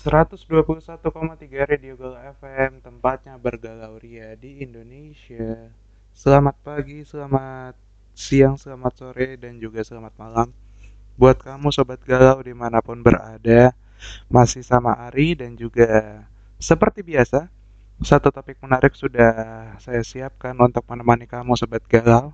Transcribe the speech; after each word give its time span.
121,3 0.00 0.96
Radio 1.68 1.92
Galau 1.92 2.16
FM 2.40 2.80
tempatnya 2.80 3.36
bergalau 3.36 4.00
ria 4.00 4.32
di 4.32 4.64
Indonesia. 4.64 5.68
Selamat 6.16 6.56
pagi, 6.64 7.04
selamat 7.04 7.76
siang, 8.16 8.56
selamat 8.56 8.92
sore, 8.96 9.36
dan 9.36 9.60
juga 9.60 9.84
selamat 9.84 10.16
malam 10.16 10.56
buat 11.20 11.36
kamu 11.44 11.68
sobat 11.68 12.00
galau 12.00 12.40
di 12.40 12.56
mana 12.56 12.80
pun 12.80 13.04
berada. 13.04 13.76
Masih 14.32 14.64
sama 14.64 14.96
Ari 14.96 15.36
dan 15.36 15.52
juga 15.60 16.24
seperti 16.56 17.04
biasa 17.04 17.52
satu 18.00 18.32
topik 18.32 18.56
menarik 18.64 18.96
sudah 18.96 19.76
saya 19.84 20.00
siapkan 20.00 20.56
untuk 20.64 20.80
menemani 20.88 21.28
kamu 21.28 21.60
sobat 21.60 21.84
galau. 21.84 22.32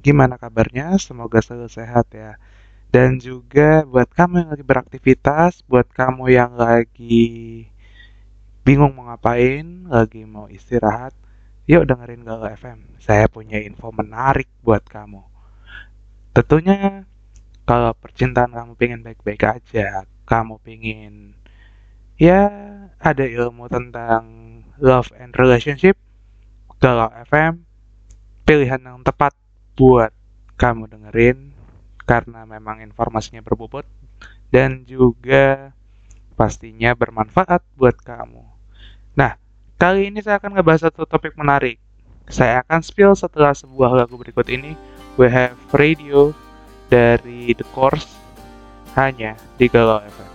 Gimana 0.00 0.40
kabarnya? 0.40 0.96
Semoga 0.96 1.44
selalu 1.44 1.68
sehat 1.68 2.08
ya. 2.16 2.40
Dan 2.92 3.16
juga 3.16 3.88
buat 3.88 4.04
kamu 4.12 4.44
yang 4.44 4.50
lagi 4.52 4.64
beraktivitas, 4.68 5.64
buat 5.64 5.88
kamu 5.88 6.28
yang 6.28 6.52
lagi 6.60 7.64
bingung 8.62 8.92
mau 8.92 9.08
ngapain, 9.08 9.88
lagi 9.88 10.28
mau 10.28 10.46
istirahat, 10.52 11.16
yuk 11.64 11.88
dengerin 11.88 12.20
Galau 12.20 12.52
FM. 12.52 13.00
Saya 13.00 13.32
punya 13.32 13.58
info 13.64 13.88
menarik 13.96 14.46
buat 14.60 14.84
kamu. 14.84 15.24
Tentunya 16.36 17.08
kalau 17.64 17.96
percintaan 17.96 18.52
kamu 18.52 18.72
pengen 18.76 19.00
baik-baik 19.00 19.40
aja, 19.40 20.04
kamu 20.28 20.60
pengen 20.60 21.32
ya 22.20 22.52
ada 23.00 23.24
ilmu 23.24 23.72
tentang 23.72 24.24
love 24.76 25.08
and 25.16 25.32
relationship, 25.40 25.96
Galau 26.76 27.08
FM 27.24 27.64
pilihan 28.42 28.82
yang 28.82 29.00
tepat 29.00 29.32
buat 29.78 30.12
kamu 30.58 30.90
dengerin 30.92 31.51
karena 32.04 32.44
memang 32.44 32.82
informasinya 32.82 33.40
berbobot 33.40 33.86
dan 34.52 34.84
juga 34.84 35.72
pastinya 36.34 36.92
bermanfaat 36.92 37.62
buat 37.78 37.96
kamu. 38.02 38.42
Nah, 39.16 39.36
kali 39.76 40.08
ini 40.10 40.20
saya 40.24 40.40
akan 40.40 40.56
ngebahas 40.58 40.88
satu 40.90 41.04
topik 41.04 41.36
menarik. 41.38 41.78
Saya 42.28 42.64
akan 42.64 42.80
spill 42.80 43.12
setelah 43.12 43.52
sebuah 43.52 44.04
lagu 44.04 44.16
berikut 44.16 44.46
ini. 44.48 44.74
We 45.20 45.28
have 45.28 45.58
radio 45.76 46.32
dari 46.88 47.52
The 47.52 47.66
Course 47.76 48.08
hanya 48.96 49.36
di 49.56 49.68
Galau 49.68 50.00
FM. 50.00 50.31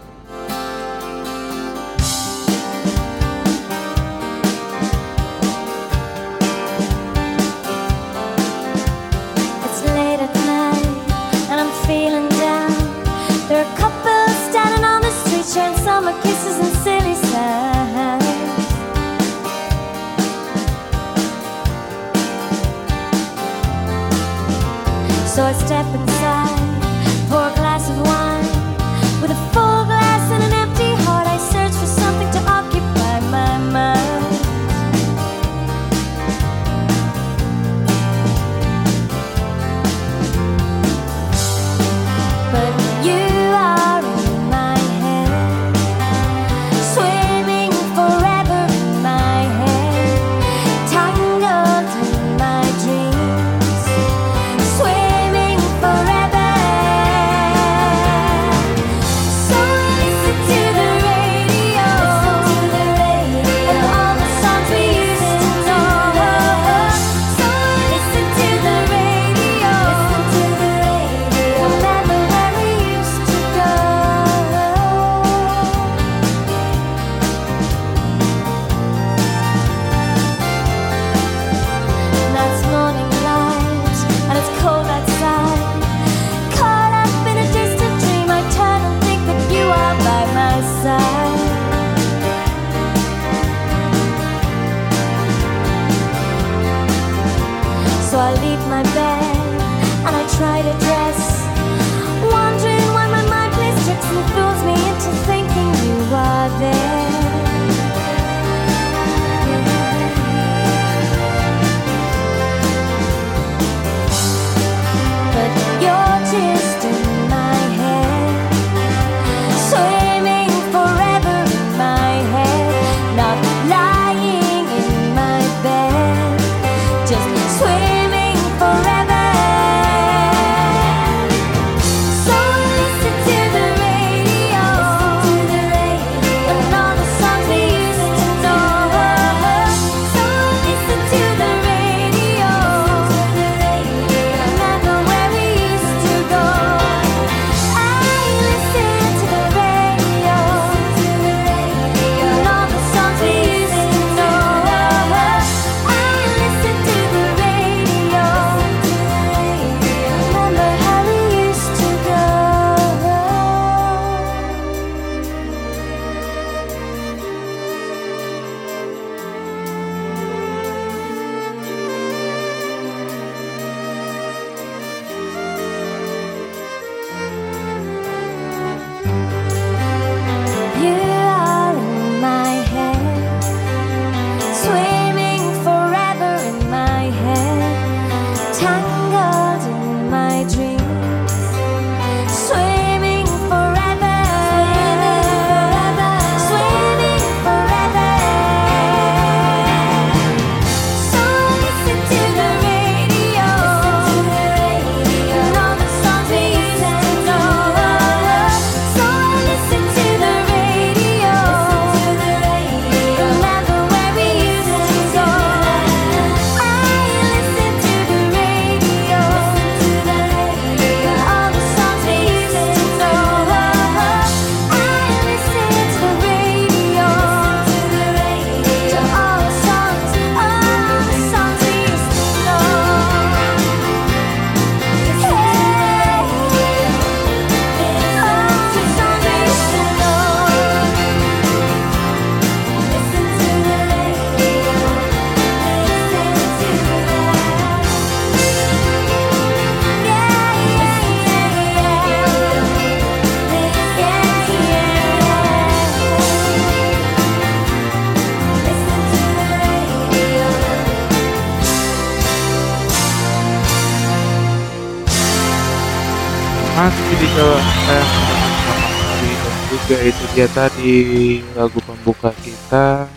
Dia 270.38 270.45
tadi 270.53 271.41
lagu 271.57 271.81
pembuka 271.81 272.29
kita 272.29 273.10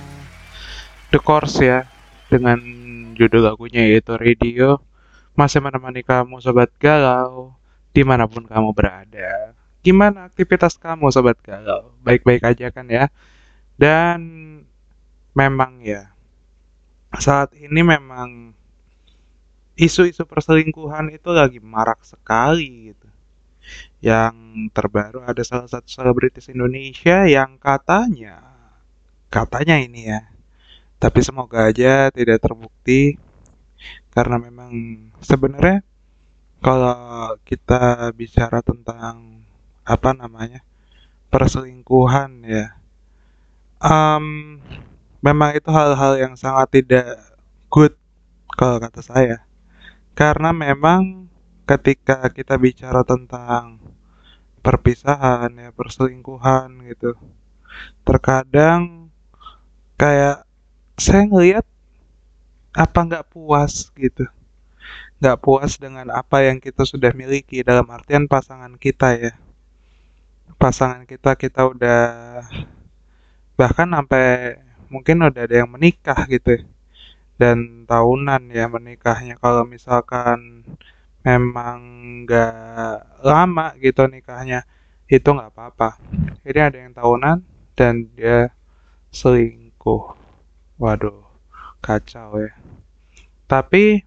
The 1.12 1.20
Course 1.20 1.61
ya 1.61 1.84
dengan 2.32 2.56
judul 3.12 3.44
lagunya 3.44 3.84
yaitu 3.84 4.17
Radio. 4.17 4.81
Masih 5.37 5.61
menemani 5.61 6.00
kamu 6.00 6.40
sobat 6.40 6.72
galau 6.81 7.52
di 7.93 8.08
mana 8.08 8.25
pun 8.25 8.49
kamu 8.49 8.72
berada. 8.72 9.52
Gimana 9.84 10.32
aktivitas 10.32 10.81
kamu 10.81 11.12
sobat 11.12 11.37
galau? 11.44 11.93
Baik-baik 12.00 12.40
aja 12.40 12.72
kan 12.72 12.88
ya? 12.88 13.12
Dan 13.76 14.20
memang 15.37 15.76
ya 15.84 16.17
saat 17.20 17.52
ini 17.52 17.84
memang 17.84 18.56
isu-isu 19.76 20.25
perselingkuhan 20.25 21.12
itu 21.12 21.28
lagi 21.37 21.61
marak 21.61 22.00
sekali 22.00 22.96
gitu 22.96 23.00
yang 24.00 24.69
terbaru 24.73 25.20
ada 25.25 25.44
salah 25.44 25.69
satu 25.69 25.88
selebritis 25.88 26.49
Indonesia 26.49 27.29
yang 27.29 27.61
katanya 27.61 28.41
katanya 29.29 29.76
ini 29.76 30.08
ya 30.08 30.20
tapi 31.00 31.20
semoga 31.25 31.69
aja 31.69 32.08
tidak 32.12 32.41
terbukti 32.41 33.17
karena 34.12 34.37
memang 34.41 34.73
sebenarnya 35.20 35.85
kalau 36.61 37.37
kita 37.44 38.12
bicara 38.12 38.61
tentang 38.61 39.44
apa 39.85 40.11
namanya 40.12 40.61
perselingkuhan 41.32 42.44
ya 42.44 42.81
em, 43.81 44.61
memang 45.25 45.56
itu 45.56 45.69
hal-hal 45.73 46.20
yang 46.20 46.35
sangat 46.37 46.69
tidak 46.81 47.17
good 47.73 47.96
kalau 48.56 48.76
kata 48.76 49.00
saya. 49.00 49.38
Karena 50.12 50.53
memang 50.53 51.30
ketika 51.70 52.26
kita 52.34 52.58
bicara 52.58 53.06
tentang 53.06 53.78
perpisahan 54.58 55.55
ya 55.55 55.70
perselingkuhan 55.70 56.90
gitu 56.90 57.14
terkadang 58.02 59.08
kayak 59.94 60.43
saya 60.99 61.25
ngelihat 61.31 61.67
apa 62.75 62.99
nggak 63.02 63.26
puas 63.32 63.90
gitu. 63.99 64.26
Nggak 65.20 65.38
puas 65.44 65.76
dengan 65.76 66.08
apa 66.14 66.46
yang 66.46 66.58
kita 66.62 66.82
sudah 66.87 67.12
miliki 67.12 67.61
dalam 67.61 67.87
artian 67.93 68.25
pasangan 68.31 68.72
kita 68.78 69.08
ya. 69.19 69.32
Pasangan 70.56 71.05
kita 71.08 71.37
kita 71.37 71.61
udah 71.72 72.00
bahkan 73.58 73.88
sampai 73.93 74.56
mungkin 74.88 75.22
udah 75.25 75.44
ada 75.44 75.56
yang 75.62 75.70
menikah 75.70 76.25
gitu 76.28 76.64
dan 77.40 77.84
tahunan 77.88 78.52
ya 78.52 78.67
menikahnya. 78.69 79.37
Kalau 79.40 79.64
misalkan 79.69 80.64
memang 81.20 81.78
nggak 82.25 83.22
lama 83.25 83.76
gitu 83.81 84.08
nikahnya 84.08 84.64
itu 85.11 85.26
nggak 85.26 85.52
apa-apa 85.52 86.00
ini 86.46 86.61
ada 86.61 86.78
yang 86.81 86.93
tahunan 86.96 87.44
dan 87.76 88.08
dia 88.17 88.49
selingkuh 89.12 90.17
waduh 90.81 91.20
kacau 91.84 92.40
ya 92.40 92.55
tapi 93.44 94.06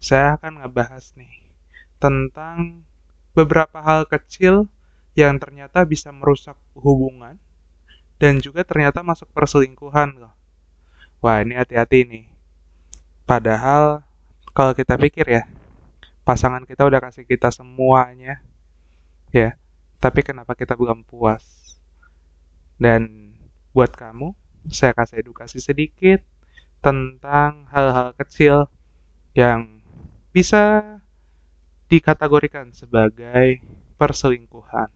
saya 0.00 0.36
akan 0.36 0.64
ngebahas 0.64 1.14
nih 1.16 1.32
tentang 2.00 2.82
beberapa 3.36 3.78
hal 3.78 4.08
kecil 4.08 4.66
yang 5.14 5.36
ternyata 5.36 5.84
bisa 5.84 6.10
merusak 6.10 6.56
hubungan 6.72 7.36
dan 8.20 8.36
juga 8.40 8.64
ternyata 8.64 9.00
masuk 9.00 9.28
perselingkuhan 9.32 10.16
loh. 10.20 10.34
Wah, 11.24 11.40
ini 11.44 11.56
hati-hati 11.56 12.04
nih. 12.04 12.24
Padahal 13.24 14.04
kalau 14.56 14.72
kita 14.76 14.96
pikir 14.96 15.24
ya, 15.28 15.42
pasangan 16.30 16.62
kita 16.62 16.86
udah 16.86 17.02
kasih 17.02 17.26
kita 17.26 17.50
semuanya, 17.50 18.38
ya. 19.34 19.58
Tapi 19.98 20.22
kenapa 20.22 20.54
kita 20.54 20.78
belum 20.78 21.02
puas? 21.02 21.74
Dan 22.78 23.34
buat 23.74 23.90
kamu, 23.90 24.38
saya 24.70 24.94
kasih 24.94 25.26
edukasi 25.26 25.58
sedikit 25.58 26.22
tentang 26.78 27.66
hal-hal 27.74 28.14
kecil 28.14 28.70
yang 29.34 29.82
bisa 30.30 31.02
dikategorikan 31.90 32.70
sebagai 32.70 33.58
perselingkuhan. 33.98 34.94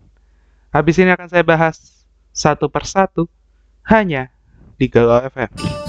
Habis 0.71 1.03
ini 1.03 1.11
akan 1.11 1.27
saya 1.27 1.43
bahas 1.43 2.07
satu 2.31 2.71
persatu 2.71 3.27
hanya 3.91 4.31
di 4.79 4.87
Galau 4.87 5.19
FM. 5.27 5.84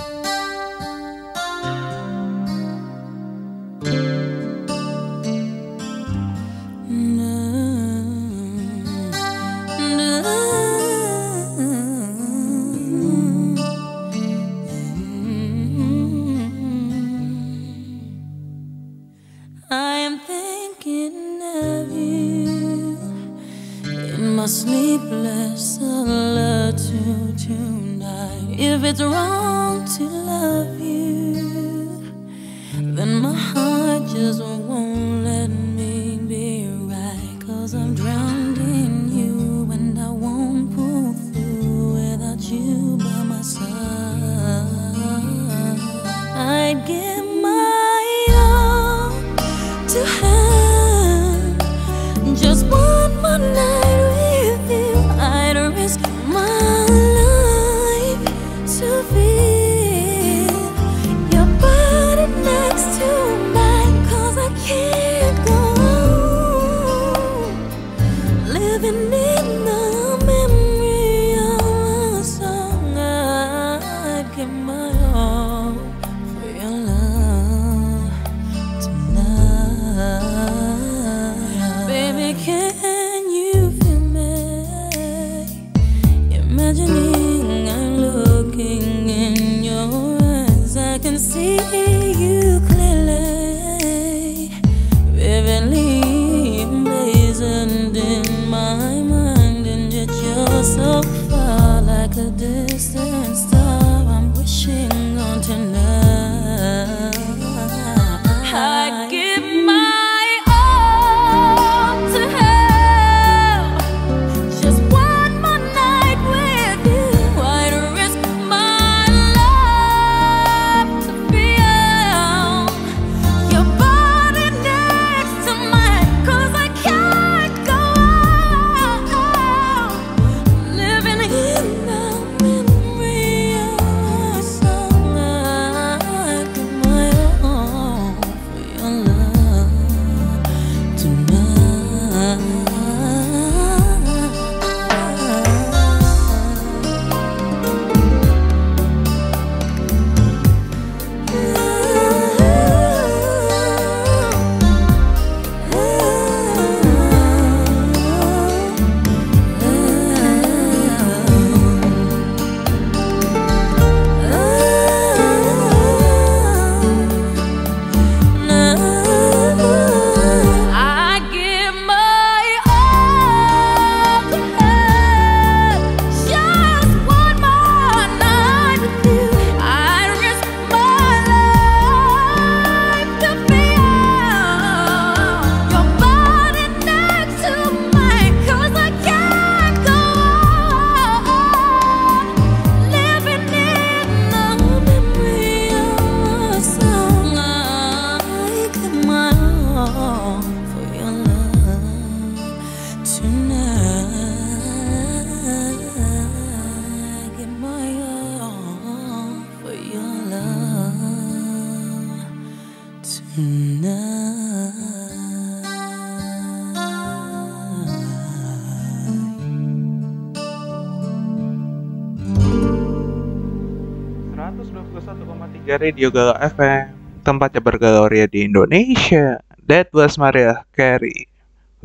Radio 225.86 226.10
Galau 226.10 226.34
FM 226.42 226.98
Tempatnya 227.22 227.62
ria 228.10 228.26
di 228.26 228.50
Indonesia. 228.50 229.38
That 229.70 229.94
was 229.94 230.18
Maria 230.18 230.66
Carey 230.74 231.30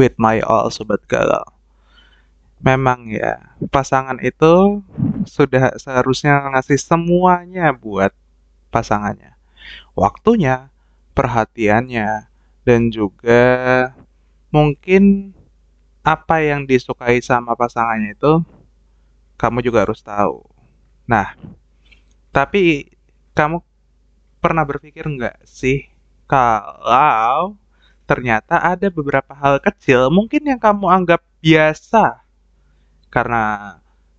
With 0.00 0.16
My 0.16 0.40
All 0.40 0.72
Sobat 0.72 1.04
Galau. 1.04 1.44
Memang 2.64 3.12
ya 3.12 3.52
Pasangan 3.68 4.16
itu 4.24 4.80
Sudah 5.28 5.76
seharusnya 5.76 6.48
ngasih 6.48 6.80
semuanya 6.80 7.76
Buat 7.76 8.16
pasangannya. 8.72 9.36
Waktunya 9.92 10.72
Perhatiannya 11.12 12.24
Dan 12.64 12.88
juga 12.88 13.44
Mungkin 14.48 15.36
Apa 16.00 16.40
yang 16.40 16.64
disukai 16.64 17.20
sama 17.20 17.52
pasangannya 17.52 18.16
itu 18.16 18.40
Kamu 19.36 19.60
juga 19.60 19.84
harus 19.84 20.00
tahu. 20.00 20.40
Nah 21.04 21.36
tapi 22.32 22.88
kamu 23.36 23.69
pernah 24.40 24.64
berpikir 24.64 25.04
nggak 25.04 25.44
sih 25.44 25.86
kalau 26.24 27.54
ternyata 28.08 28.58
ada 28.58 28.88
beberapa 28.90 29.30
hal 29.36 29.62
kecil 29.62 30.10
mungkin 30.10 30.42
yang 30.48 30.60
kamu 30.60 30.88
anggap 30.90 31.22
biasa? 31.44 32.24
Karena 33.12 33.76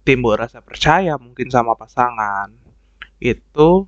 timbul 0.08 0.38
rasa 0.38 0.62
percaya 0.64 1.18
mungkin 1.18 1.50
sama 1.52 1.74
pasangan 1.76 2.54
itu 3.22 3.86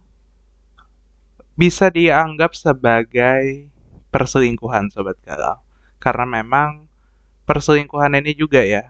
bisa 1.53 1.89
dianggap 1.89 2.53
sebagai 2.57 3.69
perselingkuhan 4.13 4.93
sobat 4.93 5.17
galau 5.25 5.61
karena 5.97 6.25
memang 6.41 6.85
perselingkuhan 7.45 8.13
ini 8.17 8.33
juga 8.37 8.61
ya 8.61 8.89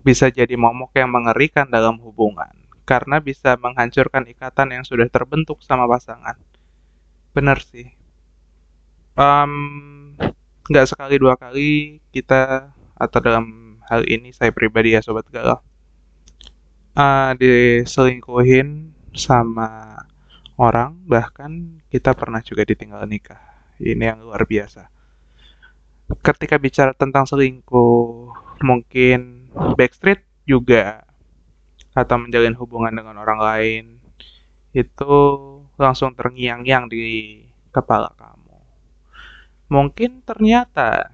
bisa 0.00 0.32
jadi 0.32 0.56
momok 0.56 0.96
yang 0.96 1.12
mengerikan 1.12 1.68
dalam 1.68 2.00
hubungan. 2.00 2.50
Karena 2.88 3.22
bisa 3.22 3.54
menghancurkan 3.54 4.26
ikatan 4.26 4.74
yang 4.74 4.82
sudah 4.82 5.06
terbentuk 5.06 5.62
sama 5.62 5.86
pasangan. 5.86 6.34
Benar 7.30 7.62
sih. 7.62 7.86
Um, 9.14 10.16
nggak 10.70 10.86
sekali 10.86 11.18
dua 11.18 11.34
kali 11.34 11.98
kita 12.14 12.70
atau 12.94 13.18
dalam 13.18 13.76
hal 13.90 14.06
ini 14.06 14.30
saya 14.30 14.54
pribadi 14.54 14.94
ya 14.94 15.02
sobat 15.02 15.26
galau 15.26 15.58
uh, 16.94 17.32
diselingkuhin 17.34 18.94
sama 19.10 19.98
orang 20.54 20.94
bahkan 21.10 21.82
kita 21.90 22.14
pernah 22.14 22.38
juga 22.38 22.62
ditinggal 22.62 23.02
nikah 23.10 23.42
ini 23.82 24.14
yang 24.14 24.22
luar 24.22 24.46
biasa 24.46 24.86
ketika 26.22 26.54
bicara 26.54 26.94
tentang 26.94 27.26
selingkuh 27.26 28.30
mungkin 28.62 29.50
backstreet 29.74 30.22
juga 30.46 31.02
atau 31.98 32.14
menjalin 32.14 32.54
hubungan 32.54 32.94
dengan 32.94 33.18
orang 33.18 33.42
lain 33.42 33.84
itu 34.70 35.18
langsung 35.80 36.12
terngiang-ngiang 36.12 36.92
di 36.92 37.40
kepala 37.72 38.12
kamu. 38.14 38.58
Mungkin 39.70 40.20
ternyata, 40.26 41.08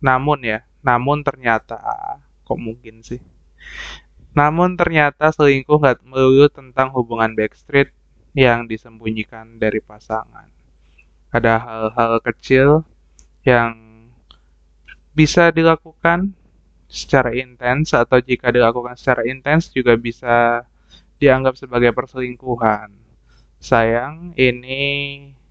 namun 0.00 0.40
ya, 0.42 0.64
namun 0.80 1.20
ternyata, 1.20 1.78
kok 2.46 2.56
mungkin 2.56 3.04
sih? 3.04 3.20
Namun 4.32 4.78
ternyata 4.78 5.34
selingkuh 5.34 5.82
gak 5.82 6.00
melulu 6.06 6.46
tentang 6.48 6.94
hubungan 6.94 7.34
backstreet 7.34 7.90
yang 8.38 8.70
disembunyikan 8.70 9.58
dari 9.58 9.82
pasangan. 9.82 10.46
Ada 11.34 11.58
hal-hal 11.58 12.12
kecil 12.22 12.86
yang 13.42 13.74
bisa 15.12 15.50
dilakukan 15.50 16.32
secara 16.88 17.34
intens 17.34 17.92
atau 17.92 18.22
jika 18.22 18.48
dilakukan 18.48 18.96
secara 18.96 19.26
intens 19.26 19.68
juga 19.74 19.98
bisa 19.98 20.62
dianggap 21.18 21.58
sebagai 21.58 21.90
perselingkuhan. 21.90 23.07
Sayang, 23.58 24.38
ini 24.38 24.82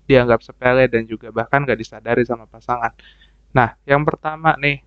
dianggap 0.07 0.39
sepele 0.39 0.87
dan 0.87 1.03
juga 1.03 1.29
bahkan 1.35 1.67
gak 1.67 1.79
disadari 1.79 2.23
sama 2.23 2.47
pasangan. 2.47 2.95
Nah, 3.51 3.75
yang 3.83 4.07
pertama 4.07 4.55
nih, 4.55 4.79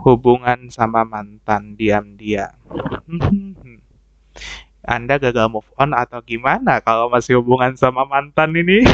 hubungan 0.00 0.68
sama 0.72 1.04
mantan 1.04 1.76
diam-diam. 1.76 2.56
Anda 4.86 5.18
gagal 5.18 5.50
move 5.50 5.66
on 5.74 5.90
atau 5.92 6.22
gimana 6.22 6.78
kalau 6.78 7.10
masih 7.10 7.42
hubungan 7.42 7.74
sama 7.74 8.06
mantan 8.06 8.54
ini? 8.54 8.86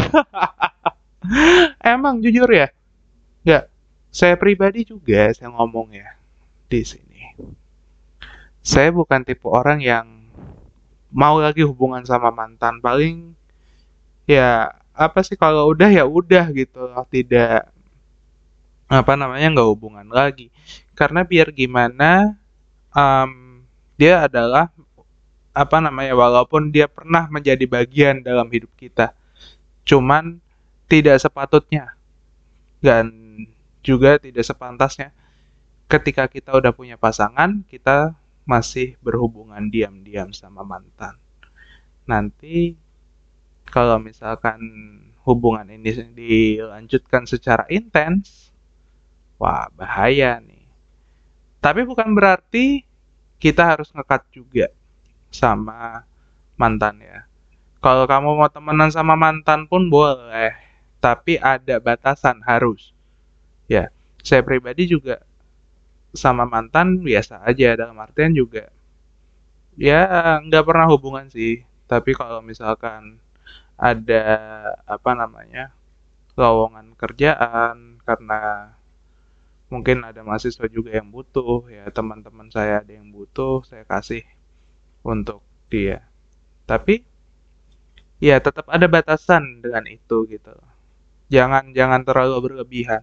Emang 1.85 2.25
jujur 2.25 2.49
ya? 2.49 2.73
Nggak, 3.45 3.69
saya 4.09 4.35
pribadi 4.41 4.89
juga 4.89 5.29
saya 5.37 5.53
ngomong 5.53 5.93
ya 5.93 6.17
di 6.73 6.81
sini. 6.81 7.37
Saya 8.65 8.89
bukan 8.89 9.21
tipe 9.27 9.45
orang 9.45 9.85
yang 9.85 10.07
mau 11.13 11.37
lagi 11.43 11.61
hubungan 11.61 12.09
sama 12.09 12.33
mantan. 12.33 12.81
Paling 12.81 13.37
ya 14.27 14.73
apa 14.93 15.21
sih 15.25 15.35
kalau 15.39 15.73
udah 15.73 15.89
ya 15.89 16.05
udah 16.05 16.49
gitu 16.53 16.85
loh. 16.87 17.05
Tidak 17.09 17.69
apa 18.93 19.13
namanya 19.17 19.47
nggak 19.53 19.69
hubungan 19.69 20.09
lagi. 20.13 20.53
Karena 20.93 21.25
biar 21.25 21.51
gimana 21.51 22.37
um, 22.93 23.63
dia 23.97 24.27
adalah 24.29 24.69
apa 25.53 25.77
namanya 25.85 26.17
walaupun 26.17 26.73
dia 26.73 26.89
pernah 26.89 27.29
menjadi 27.29 27.65
bagian 27.69 28.25
dalam 28.25 28.49
hidup 28.49 28.73
kita. 28.77 29.13
Cuman 29.85 30.41
tidak 30.89 31.21
sepatutnya 31.21 31.97
dan 32.85 33.13
juga 33.83 34.21
tidak 34.21 34.45
sepantasnya 34.45 35.11
ketika 35.93 36.25
kita 36.25 36.57
udah 36.57 36.73
punya 36.73 36.97
pasangan, 36.97 37.61
kita 37.69 38.17
masih 38.49 38.97
berhubungan 39.05 39.69
diam-diam 39.69 40.33
sama 40.33 40.65
mantan. 40.65 41.21
Nanti 42.09 42.75
kalau 43.73 43.97
misalkan 43.97 44.61
hubungan 45.25 45.65
ini 45.73 45.91
dilanjutkan 46.13 47.25
secara 47.25 47.65
intens, 47.73 48.53
wah 49.41 49.67
bahaya 49.73 50.39
nih. 50.45 50.67
Tapi 51.63 51.87
bukan 51.89 52.13
berarti 52.13 52.85
kita 53.41 53.63
harus 53.75 53.89
ngekat 53.97 54.23
juga 54.35 54.69
sama 55.33 56.05
mantan 56.61 57.01
ya. 57.01 57.25
Kalau 57.83 58.05
kamu 58.07 58.39
mau 58.39 58.51
temenan 58.53 58.91
sama 58.95 59.17
mantan 59.19 59.67
pun 59.67 59.89
boleh, 59.91 60.55
tapi 61.03 61.41
ada 61.41 61.81
batasan 61.83 62.39
harus. 62.45 62.95
Ya, 63.67 63.91
saya 64.23 64.45
pribadi 64.45 64.87
juga 64.87 65.25
sama 66.13 66.45
mantan 66.45 67.01
biasa 67.01 67.41
aja 67.49 67.73
dalam 67.73 67.97
artian 67.97 68.37
juga 68.37 68.69
ya 69.77 70.05
nggak 70.45 70.65
pernah 70.69 70.87
hubungan 70.93 71.29
sih 71.33 71.65
tapi 71.89 72.13
kalau 72.13 72.45
misalkan 72.45 73.17
ada 73.83 74.25
apa 74.87 75.11
namanya 75.19 75.75
lowongan 76.39 76.95
kerjaan 76.95 77.99
karena 78.07 78.71
mungkin 79.73 80.07
ada 80.07 80.23
mahasiswa 80.23 80.69
juga 80.71 80.95
yang 80.95 81.11
butuh 81.11 81.67
ya 81.67 81.91
teman-teman 81.91 82.47
saya 82.55 82.85
ada 82.85 82.93
yang 82.95 83.11
butuh 83.11 83.67
saya 83.67 83.83
kasih 83.83 84.23
untuk 85.03 85.43
dia. 85.67 86.07
Tapi 86.69 87.03
ya 88.23 88.39
tetap 88.39 88.71
ada 88.71 88.87
batasan 88.87 89.65
dengan 89.65 89.83
itu 89.91 90.31
gitu. 90.31 90.55
Jangan 91.33 91.75
jangan 91.75 92.07
terlalu 92.07 92.37
berlebihan. 92.53 93.03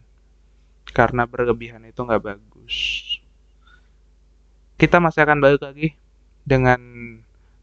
Karena 0.90 1.28
berlebihan 1.30 1.86
itu 1.86 2.00
nggak 2.02 2.24
bagus. 2.24 2.78
Kita 4.80 4.98
masih 5.04 5.28
akan 5.28 5.38
balik 5.44 5.62
lagi 5.62 5.94
dengan 6.48 6.80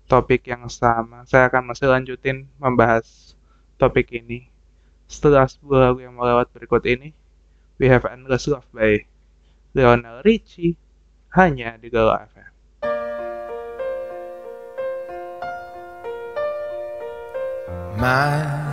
topik 0.07 0.47
yang 0.47 0.67
sama. 0.71 1.27
Saya 1.27 1.51
akan 1.51 1.75
masih 1.75 1.91
lanjutin 1.91 2.47
membahas 2.59 3.35
topik 3.77 4.15
ini 4.15 4.49
setelah 5.07 5.47
sebuah 5.47 5.91
lagu 5.91 6.03
yang 6.03 6.15
mau 6.15 6.27
lewat 6.27 6.51
berikut 6.51 6.83
ini. 6.87 7.15
We 7.77 7.93
Have 7.93 8.09
Endless 8.09 8.49
Love 8.49 8.65
by 8.73 9.05
Lionel 9.77 10.25
Richie 10.25 10.81
hanya 11.37 11.77
di 11.77 11.93
Galau 11.93 12.17
FM. 12.17 12.51
My 17.97 18.67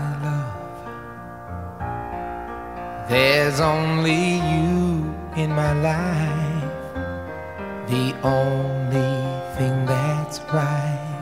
There's 3.13 3.59
only 3.59 4.39
you 4.41 5.13
in 5.35 5.51
my 5.51 5.73
life, 5.83 6.95
the 7.87 8.15
only 8.23 9.13
thing 9.55 9.85
that's 9.85 10.39
right. 10.51 11.12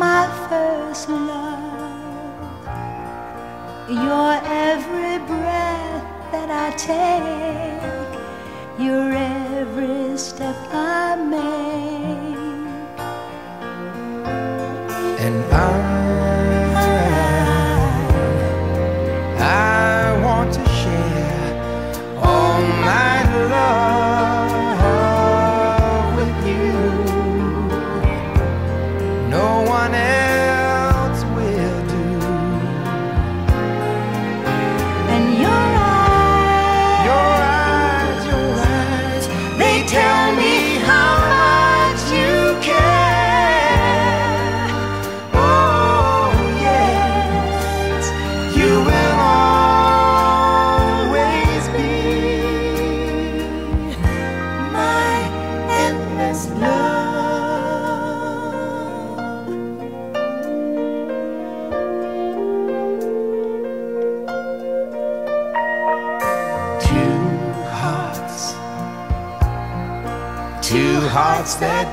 My 0.00 0.26
first 0.48 1.10
love. 1.10 2.40
Your 3.86 4.32
every 4.70 5.18
breath 5.30 6.04
that 6.32 6.48
I 6.64 6.68
take, 6.90 8.12
your 8.82 9.12
every 9.12 10.16
step 10.16 10.56
I 10.72 11.16
make. 11.16 12.38
And 15.26 15.44
I 15.52 16.39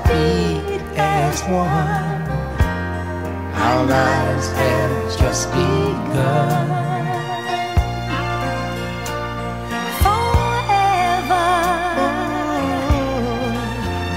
as 0.10 1.42
one. 1.44 1.68
Our 3.54 3.86
lives 3.86 4.48
have 4.54 5.20
just 5.20 5.50
begun. 5.52 6.68
Forever, 10.04 11.48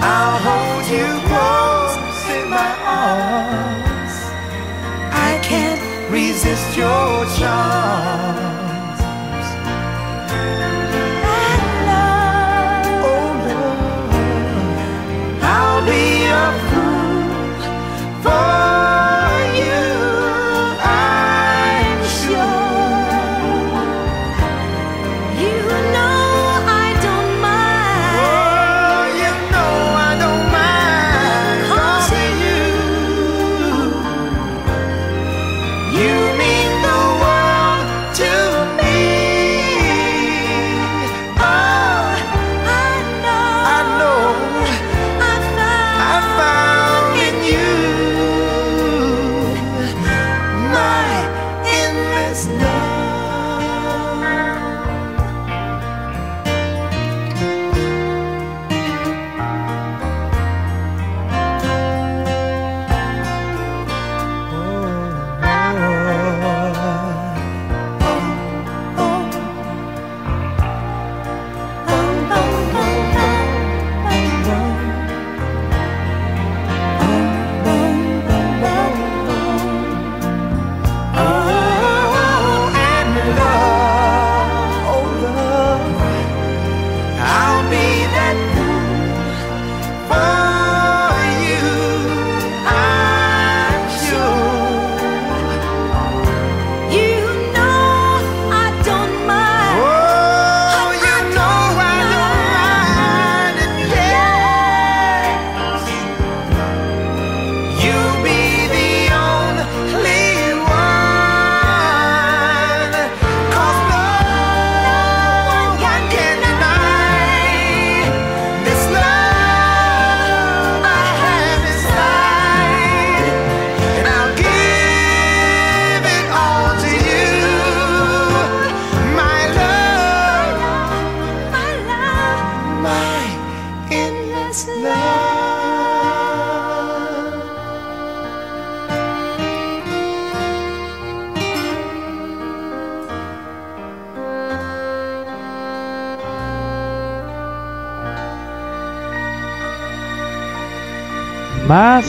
I'll 0.03 0.39
hold 0.47 0.87
you 0.95 1.09
close 1.29 1.97
in 2.37 2.51
my 2.51 2.73
arms. 2.85 4.15
I 5.13 5.41
can't 5.43 5.83
resist 6.13 6.77
your 6.77 7.27
charms. 7.39 7.70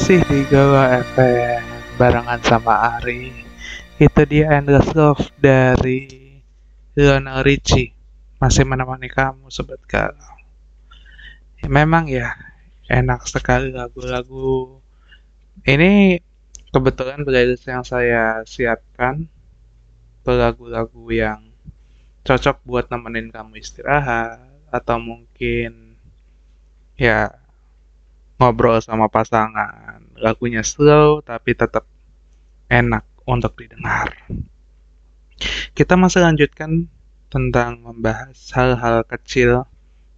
Masih 0.01 0.17
di 0.33 0.41
Gawa 0.49 0.97
FM 1.13 1.61
barengan 2.01 2.41
sama 2.41 2.97
Ari. 2.97 3.29
Itu 4.01 4.25
dia 4.25 4.49
Endless 4.49 4.97
Love 4.97 5.29
dari 5.37 6.41
Lionel 6.97 7.45
Richie. 7.45 7.93
Masih 8.41 8.65
menemani 8.65 9.13
kamu 9.13 9.53
sobat 9.53 9.77
galau. 9.85 10.33
Ya, 11.61 11.69
memang 11.69 12.09
ya 12.09 12.33
enak 12.89 13.29
sekali 13.29 13.69
lagu-lagu. 13.77 14.81
Ini 15.69 16.17
kebetulan 16.73 17.21
playlist 17.21 17.69
yang 17.69 17.85
saya 17.85 18.41
siapkan 18.49 19.29
lagu-lagu 20.25 21.13
yang 21.13 21.45
cocok 22.25 22.57
buat 22.65 22.89
nemenin 22.89 23.29
kamu 23.29 23.61
istirahat 23.61 24.41
atau 24.73 24.97
mungkin 24.97 25.93
ya 26.97 27.37
ngobrol 28.41 28.81
sama 28.81 29.05
pasangan. 29.05 29.90
Lagunya 30.21 30.61
slow 30.61 31.25
tapi 31.25 31.57
tetap 31.57 31.89
enak 32.69 33.01
untuk 33.25 33.57
didengar. 33.57 34.13
Kita 35.73 35.97
masih 35.97 36.21
lanjutkan 36.21 36.85
tentang 37.33 37.81
membahas 37.81 38.37
hal-hal 38.53 39.01
kecil 39.09 39.65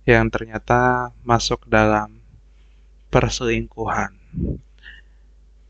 yang 0.04 0.28
ternyata 0.28 1.16
masuk 1.24 1.64
dalam 1.72 2.20
perselingkuhan. 3.08 4.12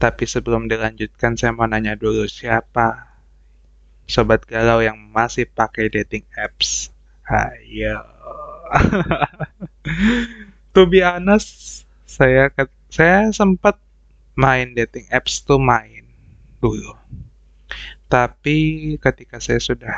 Tapi 0.02 0.24
sebelum 0.26 0.66
dilanjutkan, 0.66 1.38
saya 1.38 1.54
mau 1.54 1.70
nanya 1.70 1.94
dulu 1.94 2.26
siapa 2.26 3.14
sobat 4.04 4.44
galau 4.44 4.84
yang 4.84 5.00
masih 5.00 5.48
pakai 5.48 5.88
dating 5.88 6.28
apps? 6.36 6.92
Ayo. 7.24 8.04
to 10.76 10.84
be 10.90 11.06
honest, 11.06 11.86
saya 12.04 12.52
saya 12.92 13.32
sempat 13.32 13.80
main 14.34 14.74
dating 14.74 15.06
apps 15.14 15.46
tuh 15.46 15.62
main 15.62 16.06
dulu. 16.58 16.98
Tapi 18.10 18.58
ketika 19.02 19.42
saya 19.42 19.62
sudah 19.62 19.98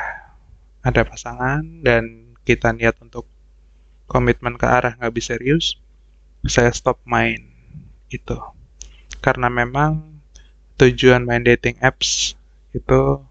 ada 0.86 1.02
pasangan 1.04 1.64
dan 1.84 2.36
kita 2.46 2.72
niat 2.72 2.96
untuk 3.02 3.26
komitmen 4.06 4.56
ke 4.56 4.66
arah 4.70 4.94
nggak 4.96 5.14
bisa 5.16 5.36
serius, 5.36 5.80
saya 6.46 6.70
stop 6.72 7.02
main 7.10 7.42
itu. 8.14 8.38
Karena 9.20 9.50
memang 9.50 10.22
tujuan 10.78 11.26
main 11.26 11.42
dating 11.42 11.80
apps 11.82 12.38
itu 12.76 13.24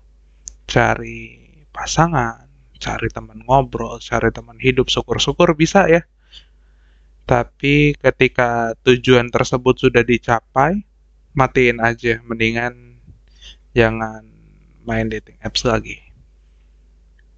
cari 0.67 1.39
pasangan, 1.71 2.49
cari 2.81 3.09
teman 3.13 3.45
ngobrol, 3.45 4.01
cari 4.01 4.33
teman 4.35 4.59
hidup, 4.59 4.91
syukur-syukur 4.91 5.55
bisa 5.55 5.87
ya. 5.87 6.03
Tapi 7.25 7.97
ketika 7.97 8.77
tujuan 8.85 9.33
tersebut 9.33 9.81
sudah 9.81 10.05
dicapai, 10.05 10.85
matiin 11.35 11.83
aja, 11.83 12.23
mendingan 12.23 13.03
jangan 13.75 14.23
main 14.87 15.11
dating 15.11 15.37
apps 15.43 15.67
lagi. 15.67 15.99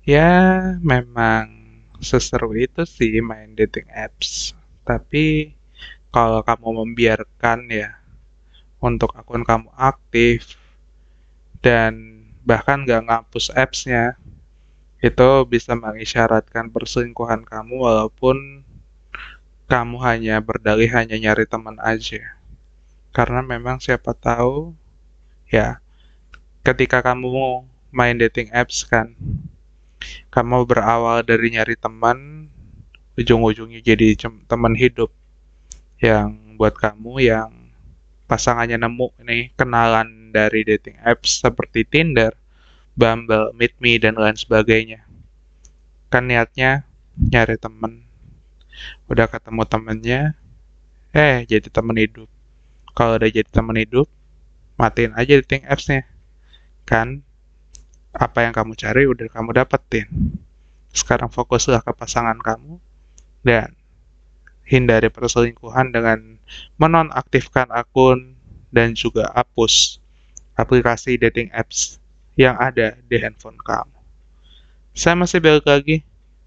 Ya, 0.06 0.60
memang 0.84 1.50
seseru 1.98 2.52
itu 2.54 2.84
sih 2.84 3.18
main 3.24 3.56
dating 3.56 3.88
apps. 3.90 4.52
Tapi 4.86 5.56
kalau 6.12 6.44
kamu 6.44 6.84
membiarkan 6.84 7.66
ya 7.72 7.96
untuk 8.78 9.16
akun 9.16 9.42
kamu 9.42 9.72
aktif 9.74 10.60
dan 11.64 12.22
bahkan 12.46 12.86
nggak 12.86 13.10
ngapus 13.10 13.50
apps-nya, 13.56 14.14
itu 15.02 15.28
bisa 15.48 15.74
mengisyaratkan 15.74 16.70
perselingkuhan 16.70 17.42
kamu 17.42 17.74
walaupun 17.82 18.62
kamu 19.66 19.96
hanya 19.98 20.38
berdalih 20.38 20.86
hanya 20.94 21.18
nyari 21.18 21.42
teman 21.48 21.74
aja. 21.82 22.38
Karena 23.16 23.40
memang 23.40 23.80
siapa 23.80 24.12
tahu 24.12 24.76
ya 25.48 25.80
ketika 26.60 27.00
kamu 27.00 27.64
main 27.88 28.20
dating 28.20 28.52
apps 28.52 28.84
kan 28.84 29.16
kamu 30.28 30.68
berawal 30.68 31.24
dari 31.24 31.54
nyari 31.54 31.80
teman 31.80 32.50
ujung-ujungnya 33.16 33.80
jadi 33.80 34.28
teman 34.44 34.76
hidup 34.76 35.08
yang 35.96 36.60
buat 36.60 36.76
kamu 36.76 37.24
yang 37.24 37.50
pasangannya 38.28 38.76
nemu 38.76 39.08
nih 39.24 39.54
kenalan 39.56 40.34
dari 40.34 40.66
dating 40.66 41.00
apps 41.00 41.40
seperti 41.40 41.88
Tinder, 41.88 42.36
Bumble, 42.92 43.56
Meet 43.56 43.80
Me, 43.80 43.96
dan 43.96 44.20
lain 44.20 44.36
sebagainya. 44.36 45.00
Kan 46.12 46.28
niatnya 46.28 46.84
nyari 47.16 47.56
temen. 47.56 48.04
Udah 49.08 49.24
ketemu 49.30 49.62
temennya, 49.64 50.20
eh 51.16 51.48
jadi 51.48 51.72
temen 51.72 51.96
hidup. 51.96 52.28
Kalau 52.96 53.20
udah 53.20 53.28
jadi 53.28 53.44
temen 53.52 53.76
hidup, 53.76 54.08
matiin 54.80 55.12
aja 55.12 55.36
dating 55.36 55.68
apps-nya. 55.68 56.08
Kan 56.88 57.20
apa 58.16 58.48
yang 58.48 58.56
kamu 58.56 58.72
cari 58.72 59.04
udah 59.04 59.28
kamu 59.28 59.52
dapetin. 59.52 60.08
Sekarang 60.96 61.28
fokuslah 61.28 61.84
ke 61.84 61.92
pasangan 61.92 62.40
kamu 62.40 62.80
dan 63.44 63.76
hindari 64.64 65.12
perselingkuhan 65.12 65.92
dengan 65.92 66.40
menonaktifkan 66.80 67.68
akun 67.68 68.32
dan 68.72 68.96
juga 68.96 69.28
hapus 69.36 70.00
aplikasi 70.56 71.20
dating 71.20 71.52
apps 71.52 72.00
yang 72.34 72.56
ada 72.56 72.96
di 73.06 73.16
handphone 73.20 73.60
kamu. 73.60 73.92
Saya 74.96 75.20
masih 75.20 75.44
balik 75.44 75.68
lagi 75.68 76.00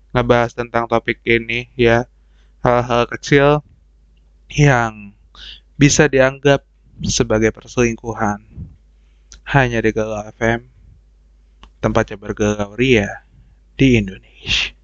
ngebahas 0.09 0.57
tentang 0.57 0.89
topik 0.89 1.21
ini 1.29 1.69
ya, 1.77 2.09
hal-hal 2.65 3.05
kecil 3.05 3.62
yang 4.49 5.13
bisa 5.79 6.11
dianggap 6.11 6.67
sebagai 7.07 7.55
perselingkuhan. 7.55 8.43
Hanya 9.47 9.79
di 9.79 9.95
Galau 9.95 10.27
FM, 10.35 10.67
tempatnya 11.79 12.19
bergalau 12.19 12.75
ria 12.75 13.23
di 13.79 13.95
Indonesia. 13.95 14.75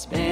Spain. 0.00 0.29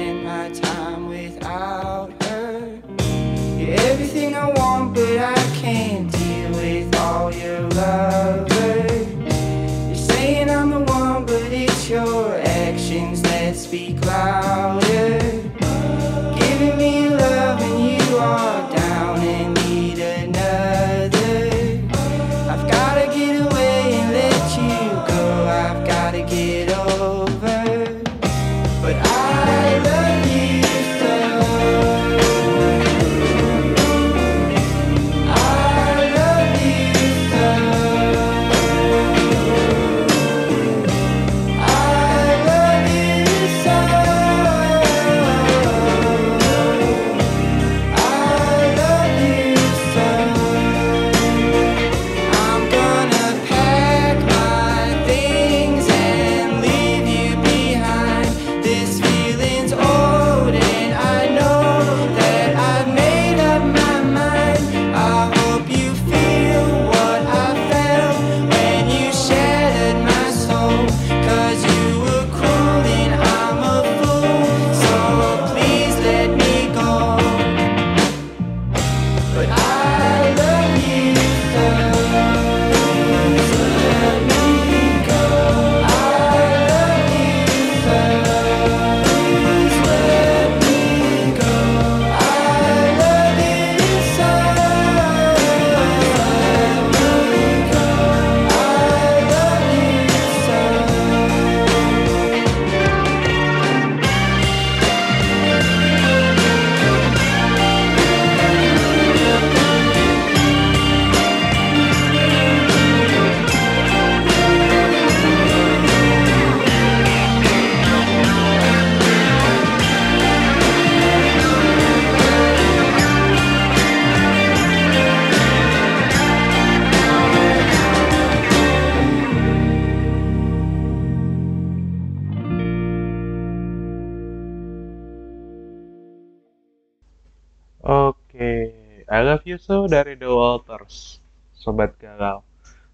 So 139.57 139.89
dari 139.89 140.13
The 140.19 140.29
Walters, 140.29 141.17
Sobat 141.57 141.97
Galau. 141.97 142.45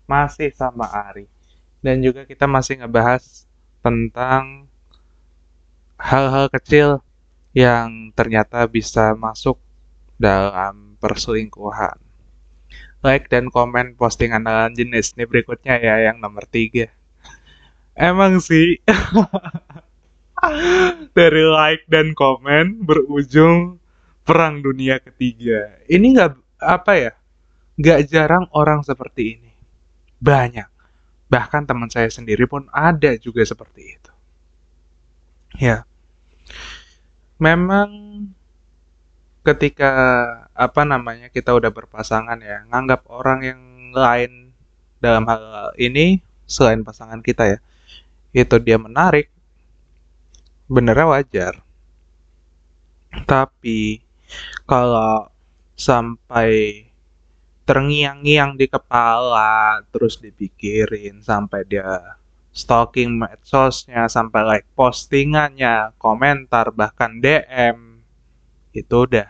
Masih 0.08 0.54
sama 0.56 0.88
Ari. 0.88 1.28
Dan 1.84 2.00
juga 2.00 2.24
kita 2.24 2.48
masih 2.48 2.80
ngebahas 2.80 3.44
tentang 3.84 4.70
hal-hal 6.00 6.48
kecil 6.48 7.04
yang 7.52 8.14
ternyata 8.16 8.64
bisa 8.70 9.12
masuk 9.18 9.60
dalam 10.16 10.96
perselingkuhan. 11.04 12.00
Like 13.04 13.28
dan 13.28 13.52
komen 13.52 14.00
postingan 14.00 14.48
lawan 14.48 14.74
jenis. 14.74 15.14
Ini 15.14 15.28
berikutnya 15.28 15.76
ya, 15.78 15.96
yang 16.12 16.24
nomor 16.24 16.48
tiga. 16.48 16.90
Emang 17.96 18.44
sih, 18.44 18.84
dari 21.18 21.44
like 21.48 21.88
dan 21.88 22.12
komen 22.12 22.84
berujung 22.84 23.80
Perang 24.26 24.66
Dunia 24.66 24.98
Ketiga. 24.98 25.70
Ini 25.86 26.18
nggak 26.18 26.45
apa 26.66 26.92
ya? 26.98 27.12
Nggak 27.78 28.00
jarang 28.10 28.46
orang 28.52 28.82
seperti 28.82 29.38
ini. 29.40 29.52
Banyak. 30.20 30.70
Bahkan 31.30 31.64
teman 31.70 31.90
saya 31.92 32.10
sendiri 32.10 32.46
pun 32.46 32.66
ada 32.74 33.14
juga 33.18 33.46
seperti 33.46 33.82
itu. 33.98 34.12
Ya. 35.62 35.88
Memang 37.38 37.90
ketika 39.46 39.92
apa 40.56 40.82
namanya 40.88 41.30
kita 41.30 41.54
udah 41.54 41.70
berpasangan 41.70 42.40
ya, 42.42 42.66
nganggap 42.66 43.06
orang 43.12 43.40
yang 43.46 43.62
lain 43.94 44.50
dalam 44.98 45.28
hal 45.30 45.76
ini 45.78 46.24
selain 46.50 46.82
pasangan 46.82 47.22
kita 47.22 47.44
ya, 47.46 47.60
itu 48.34 48.56
dia 48.64 48.82
menarik, 48.82 49.30
benernya 50.66 51.06
wajar. 51.12 51.54
Tapi 53.30 54.02
kalau 54.66 55.30
sampai 55.76 56.84
terngiang-ngiang 57.66 58.56
di 58.56 58.70
kepala, 58.70 59.84
terus 59.92 60.22
dipikirin 60.22 61.20
sampai 61.20 61.66
dia 61.68 62.16
stalking 62.56 63.20
medsosnya, 63.20 64.08
sampai 64.08 64.42
like 64.48 64.68
postingannya, 64.80 65.92
komentar, 66.00 66.72
bahkan 66.72 67.20
DM, 67.20 68.00
itu 68.72 68.96
udah 68.96 69.28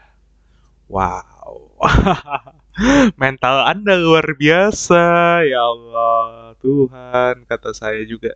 wow. 0.91 1.73
Mental 3.21 3.55
Anda 3.65 3.95
luar 3.97 4.35
biasa, 4.35 5.03
ya 5.47 5.61
Allah, 5.63 6.53
Tuhan, 6.59 7.47
kata 7.49 7.71
saya 7.73 8.03
juga. 8.05 8.35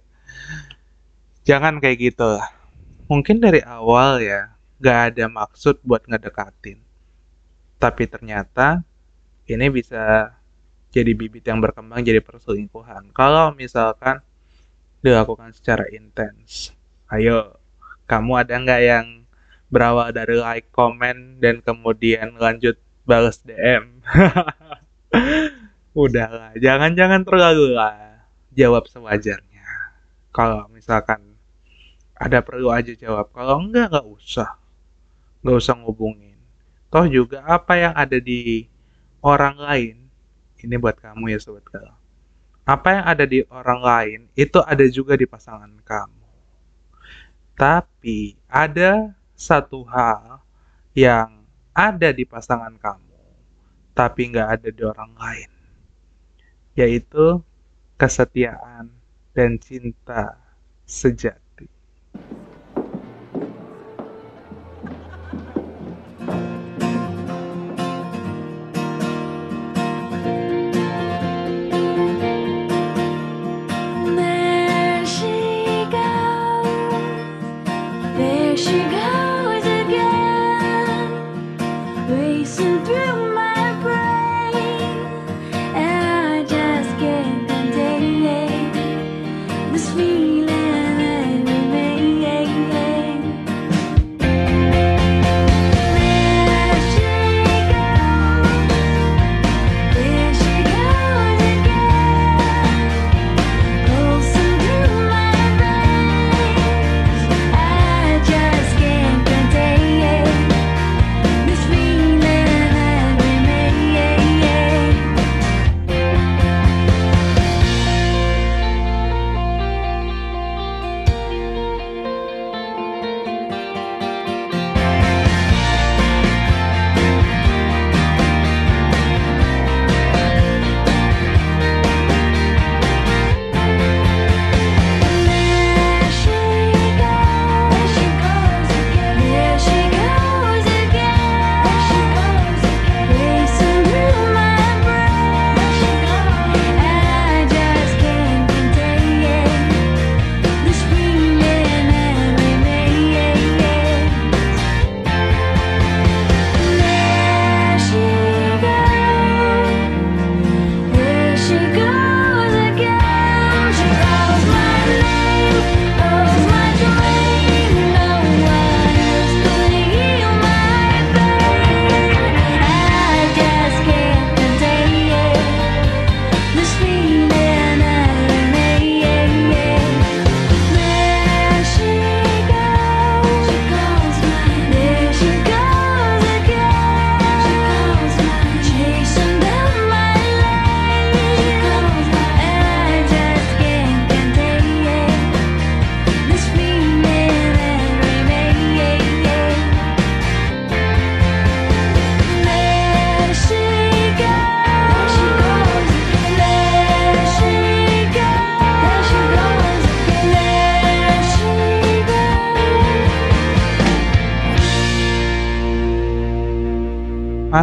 jangan 1.43 1.81
kayak 1.81 1.97
gitu 2.13 2.25
lah. 2.37 2.45
Mungkin 3.09 3.41
dari 3.41 3.59
awal 3.65 4.21
ya, 4.21 4.53
gak 4.79 5.13
ada 5.13 5.25
maksud 5.25 5.81
buat 5.81 6.05
ngedekatin. 6.05 6.88
Tapi 7.79 8.03
ternyata 8.11 8.83
ini 9.47 9.65
bisa 9.71 10.35
jadi 10.91 11.11
bibit 11.15 11.47
yang 11.47 11.63
berkembang 11.63 12.03
jadi 12.03 12.19
perselingkuhan. 12.19 13.15
Kalau 13.15 13.55
misalkan 13.55 14.19
dilakukan 14.99 15.55
secara 15.55 15.87
intens. 15.89 16.75
Ayo, 17.09 17.55
kamu 18.05 18.45
ada 18.45 18.53
nggak 18.59 18.81
yang 18.83 19.07
berawal 19.71 20.11
dari 20.11 20.37
like, 20.37 20.69
komen, 20.73 21.39
dan 21.39 21.61
kemudian 21.63 22.35
lanjut 22.35 22.75
balas 23.07 23.41
DM? 23.41 24.01
Udahlah, 25.95 26.53
jangan-jangan 26.57 27.21
terlalu 27.25 27.73
lah. 27.73 28.27
Jawab 28.53 28.89
sewajarnya. 28.89 29.65
Kalau 30.29 30.67
misalkan 30.69 31.21
ada 32.19 32.43
perlu 32.43 32.69
aja 32.69 32.91
jawab. 32.93 33.31
Kalau 33.31 33.63
enggak, 33.63 33.89
nggak 33.89 34.07
usah. 34.09 34.59
Nggak 35.41 35.57
usah 35.57 35.73
ngubungin. 35.79 36.28
Toh 36.89 37.05
juga 37.05 37.45
apa 37.45 37.77
yang 37.77 37.93
ada 37.93 38.17
di 38.17 38.65
orang 39.21 39.61
lain, 39.61 39.95
ini 40.57 40.75
buat 40.81 40.97
kamu 40.97 41.29
ya 41.29 41.37
sobat 41.37 41.65
galau. 41.69 41.93
Apa 42.65 42.89
yang 42.97 43.05
ada 43.05 43.25
di 43.29 43.45
orang 43.49 43.81
lain, 43.81 44.19
itu 44.33 44.57
ada 44.61 44.85
juga 44.89 45.13
di 45.13 45.29
pasangan 45.29 45.69
kamu. 45.85 46.25
Tapi 47.53 48.37
ada 48.49 49.13
satu 49.37 49.85
hal 49.85 50.41
yang 50.97 51.45
ada 51.73 52.09
di 52.09 52.25
pasangan 52.25 52.73
kamu, 52.77 53.17
tapi 53.93 54.21
nggak 54.33 54.49
ada 54.57 54.69
di 54.73 54.81
orang 54.81 55.11
lain, 55.13 55.51
yaitu 56.73 57.41
kesetiaan 58.01 58.89
dan 59.37 59.61
cinta 59.61 60.41
sejati. 60.89 61.48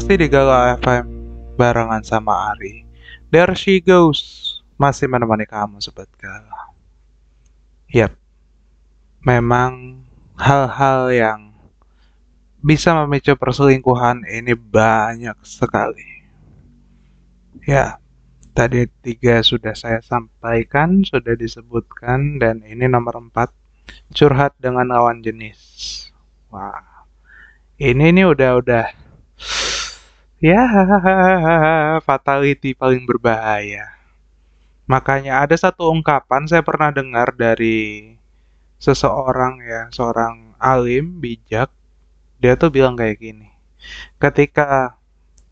Masih 0.07 0.23
di 0.23 0.31
Galau 0.31 0.79
FM 0.79 1.07
barengan 1.59 1.99
sama 2.07 2.55
Ari. 2.55 2.87
There 3.35 3.51
she 3.59 3.83
goes. 3.83 4.23
Masih 4.79 5.11
menemani 5.11 5.51
kamu 5.51 5.83
sobat 5.83 6.07
galau. 6.15 6.79
Yap. 7.91 8.15
Memang 9.27 10.07
hal-hal 10.39 11.11
yang 11.11 11.41
bisa 12.63 12.95
memicu 12.95 13.35
perselingkuhan 13.35 14.23
ini 14.31 14.55
banyak 14.55 15.35
sekali. 15.43 16.23
Ya, 17.67 17.99
tadi 18.55 18.87
tiga 19.03 19.43
sudah 19.43 19.75
saya 19.75 19.99
sampaikan, 20.07 21.03
sudah 21.03 21.35
disebutkan, 21.35 22.39
dan 22.39 22.63
ini 22.63 22.87
nomor 22.87 23.27
empat, 23.27 23.51
curhat 24.15 24.55
dengan 24.63 24.87
lawan 24.87 25.19
jenis. 25.19 25.59
Wah, 26.55 27.11
ini 27.83 28.15
nih 28.15 28.31
udah-udah 28.31 29.03
Ya, 30.37 30.69
fatality 32.07 32.77
paling 32.77 33.09
berbahaya. 33.09 33.97
Makanya 34.85 35.41
ada 35.41 35.57
satu 35.57 35.89
ungkapan 35.89 36.45
saya 36.45 36.61
pernah 36.61 36.93
dengar 36.93 37.33
dari 37.33 38.13
seseorang 38.77 39.65
ya, 39.65 39.89
seorang 39.89 40.53
alim 40.61 41.25
bijak. 41.25 41.73
Dia 42.37 42.53
tuh 42.61 42.69
bilang 42.69 43.01
kayak 43.01 43.17
gini. 43.17 43.49
Ketika 44.21 45.01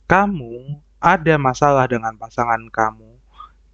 kamu 0.04 0.76
ada 1.00 1.34
masalah 1.40 1.88
dengan 1.88 2.12
pasangan 2.20 2.68
kamu, 2.68 3.16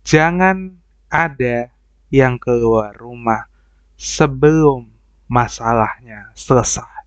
jangan 0.07 0.79
ada 1.11 1.75
yang 2.07 2.39
keluar 2.39 2.95
rumah 2.95 3.51
sebelum 3.99 4.87
masalahnya 5.27 6.31
selesai. 6.39 7.03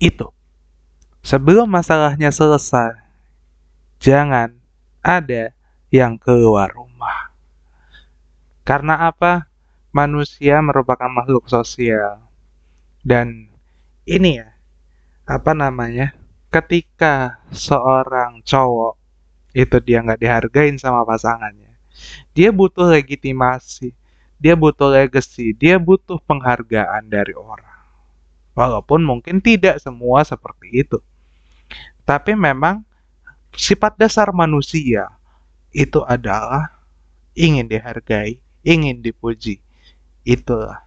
Itu. 0.00 0.39
Sebelum 1.20 1.68
masalahnya 1.68 2.32
selesai, 2.32 2.96
jangan 4.00 4.56
ada 5.04 5.52
yang 5.92 6.16
keluar 6.16 6.72
rumah. 6.72 7.28
Karena 8.64 9.08
apa? 9.08 9.44
Manusia 9.90 10.62
merupakan 10.62 11.10
makhluk 11.10 11.50
sosial. 11.50 12.22
Dan 13.02 13.50
ini 14.06 14.40
ya, 14.40 14.54
apa 15.26 15.52
namanya? 15.52 16.14
Ketika 16.50 17.38
seorang 17.54 18.42
cowok 18.42 18.98
itu 19.54 19.76
dia 19.82 20.02
nggak 20.02 20.18
dihargain 20.18 20.78
sama 20.78 21.06
pasangannya, 21.06 21.74
dia 22.34 22.50
butuh 22.50 22.90
legitimasi. 22.90 23.94
dia 24.40 24.56
butuh 24.56 24.88
legacy, 24.88 25.52
dia 25.52 25.76
butuh 25.76 26.16
penghargaan 26.24 27.04
dari 27.12 27.36
orang. 27.36 27.79
Walaupun 28.52 29.02
mungkin 29.06 29.38
tidak 29.38 29.78
semua 29.78 30.26
seperti 30.26 30.84
itu. 30.84 30.98
Tapi 32.02 32.34
memang 32.34 32.82
sifat 33.54 33.94
dasar 33.94 34.34
manusia 34.34 35.10
itu 35.70 36.02
adalah 36.02 36.74
ingin 37.38 37.70
dihargai, 37.70 38.42
ingin 38.66 38.98
dipuji. 38.98 39.62
Itulah 40.26 40.82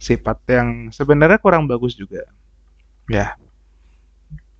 sifat 0.00 0.38
yang 0.48 0.88
sebenarnya 0.94 1.36
kurang 1.36 1.68
bagus 1.68 1.92
juga. 1.92 2.24
Ya. 3.10 3.36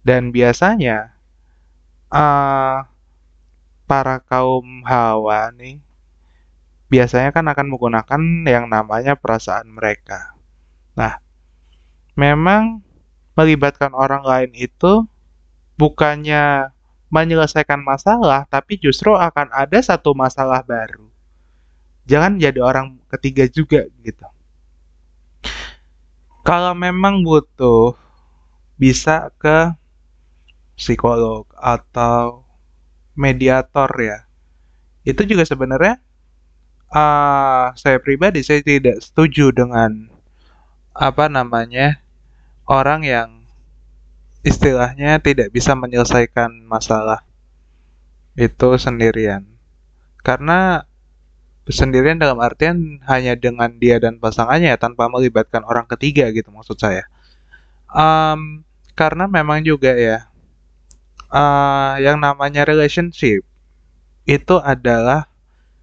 Dan 0.05 0.33
biasanya 0.33 1.17
uh, 2.13 2.85
para 3.89 4.21
kaum 4.21 4.85
hawa 4.85 5.49
nih 5.57 5.81
biasanya 6.89 7.31
kan 7.37 7.45
akan 7.45 7.67
menggunakan 7.69 8.21
yang 8.49 8.67
namanya 8.69 9.15
perasaan 9.15 9.69
mereka. 9.69 10.37
Nah, 10.97 11.21
memang 12.19 12.83
melibatkan 13.39 13.95
orang 13.95 14.27
lain 14.27 14.51
itu 14.59 15.07
bukannya 15.79 16.75
menyelesaikan 17.09 17.79
masalah, 17.79 18.43
tapi 18.51 18.77
justru 18.77 19.15
akan 19.15 19.49
ada 19.55 19.79
satu 19.79 20.13
masalah 20.13 20.61
baru. 20.67 21.07
Jangan 22.11 22.43
jadi 22.43 22.59
orang 22.59 22.99
ketiga 23.15 23.47
juga 23.47 23.87
gitu. 24.03 24.27
Kalau 26.43 26.75
memang 26.75 27.23
butuh, 27.23 27.95
bisa 28.75 29.31
ke 29.39 29.71
psikolog 30.75 31.47
atau 31.55 32.43
mediator 33.15 33.91
ya. 33.99 34.27
Itu 35.07 35.23
juga 35.25 35.47
sebenarnya 35.47 36.01
uh, 36.93 37.73
saya 37.79 37.99
pribadi 38.01 38.41
saya 38.43 38.65
tidak 38.65 39.01
setuju 39.05 39.53
dengan 39.53 40.09
apa 40.95 41.31
namanya 41.31 42.01
orang 42.69 43.01
yang 43.03 43.29
istilahnya 44.45 45.19
tidak 45.19 45.51
bisa 45.51 45.73
menyelesaikan 45.73 46.69
masalah 46.69 47.25
itu 48.39 48.79
sendirian. 48.79 49.49
Karena 50.23 50.85
sendirian 51.67 52.21
dalam 52.21 52.39
artian 52.39 53.01
hanya 53.09 53.35
dengan 53.35 53.73
dia 53.81 53.99
dan 53.99 54.21
pasangannya 54.21 54.77
tanpa 54.77 55.09
melibatkan 55.09 55.65
orang 55.65 55.89
ketiga 55.89 56.29
gitu 56.31 56.53
maksud 56.53 56.77
saya. 56.79 57.09
Um, 57.89 58.63
karena 58.93 59.25
memang 59.25 59.65
juga 59.65 59.97
ya 59.97 60.29
uh, 61.33 61.97
yang 62.01 62.21
namanya 62.21 62.69
relationship 62.69 63.45
itu 64.29 64.57
adalah 64.61 65.25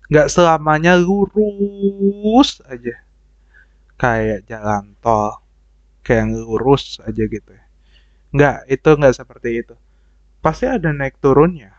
nggak 0.05 0.29
selamanya 0.29 0.93
lurus 1.01 2.61
aja 2.69 3.01
kayak 3.97 4.45
jalan 4.45 4.93
tol 5.01 5.41
kayak 6.05 6.29
lurus 6.29 7.01
aja 7.01 7.23
gitu 7.25 7.49
ya. 7.49 7.65
Nggak 8.29 8.57
itu 8.69 8.89
nggak 8.93 9.15
seperti 9.17 9.49
itu. 9.65 9.75
Pasti 10.39 10.69
ada 10.69 10.93
naik 10.93 11.17
turunnya. 11.17 11.73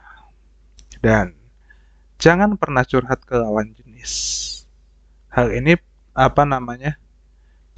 Dan 0.99 1.39
jangan 2.19 2.59
pernah 2.59 2.83
curhat 2.83 3.22
ke 3.22 3.39
lawan 3.39 3.70
jenis. 3.70 4.12
Hal 5.31 5.55
ini 5.55 5.79
apa 6.16 6.43
namanya 6.43 6.99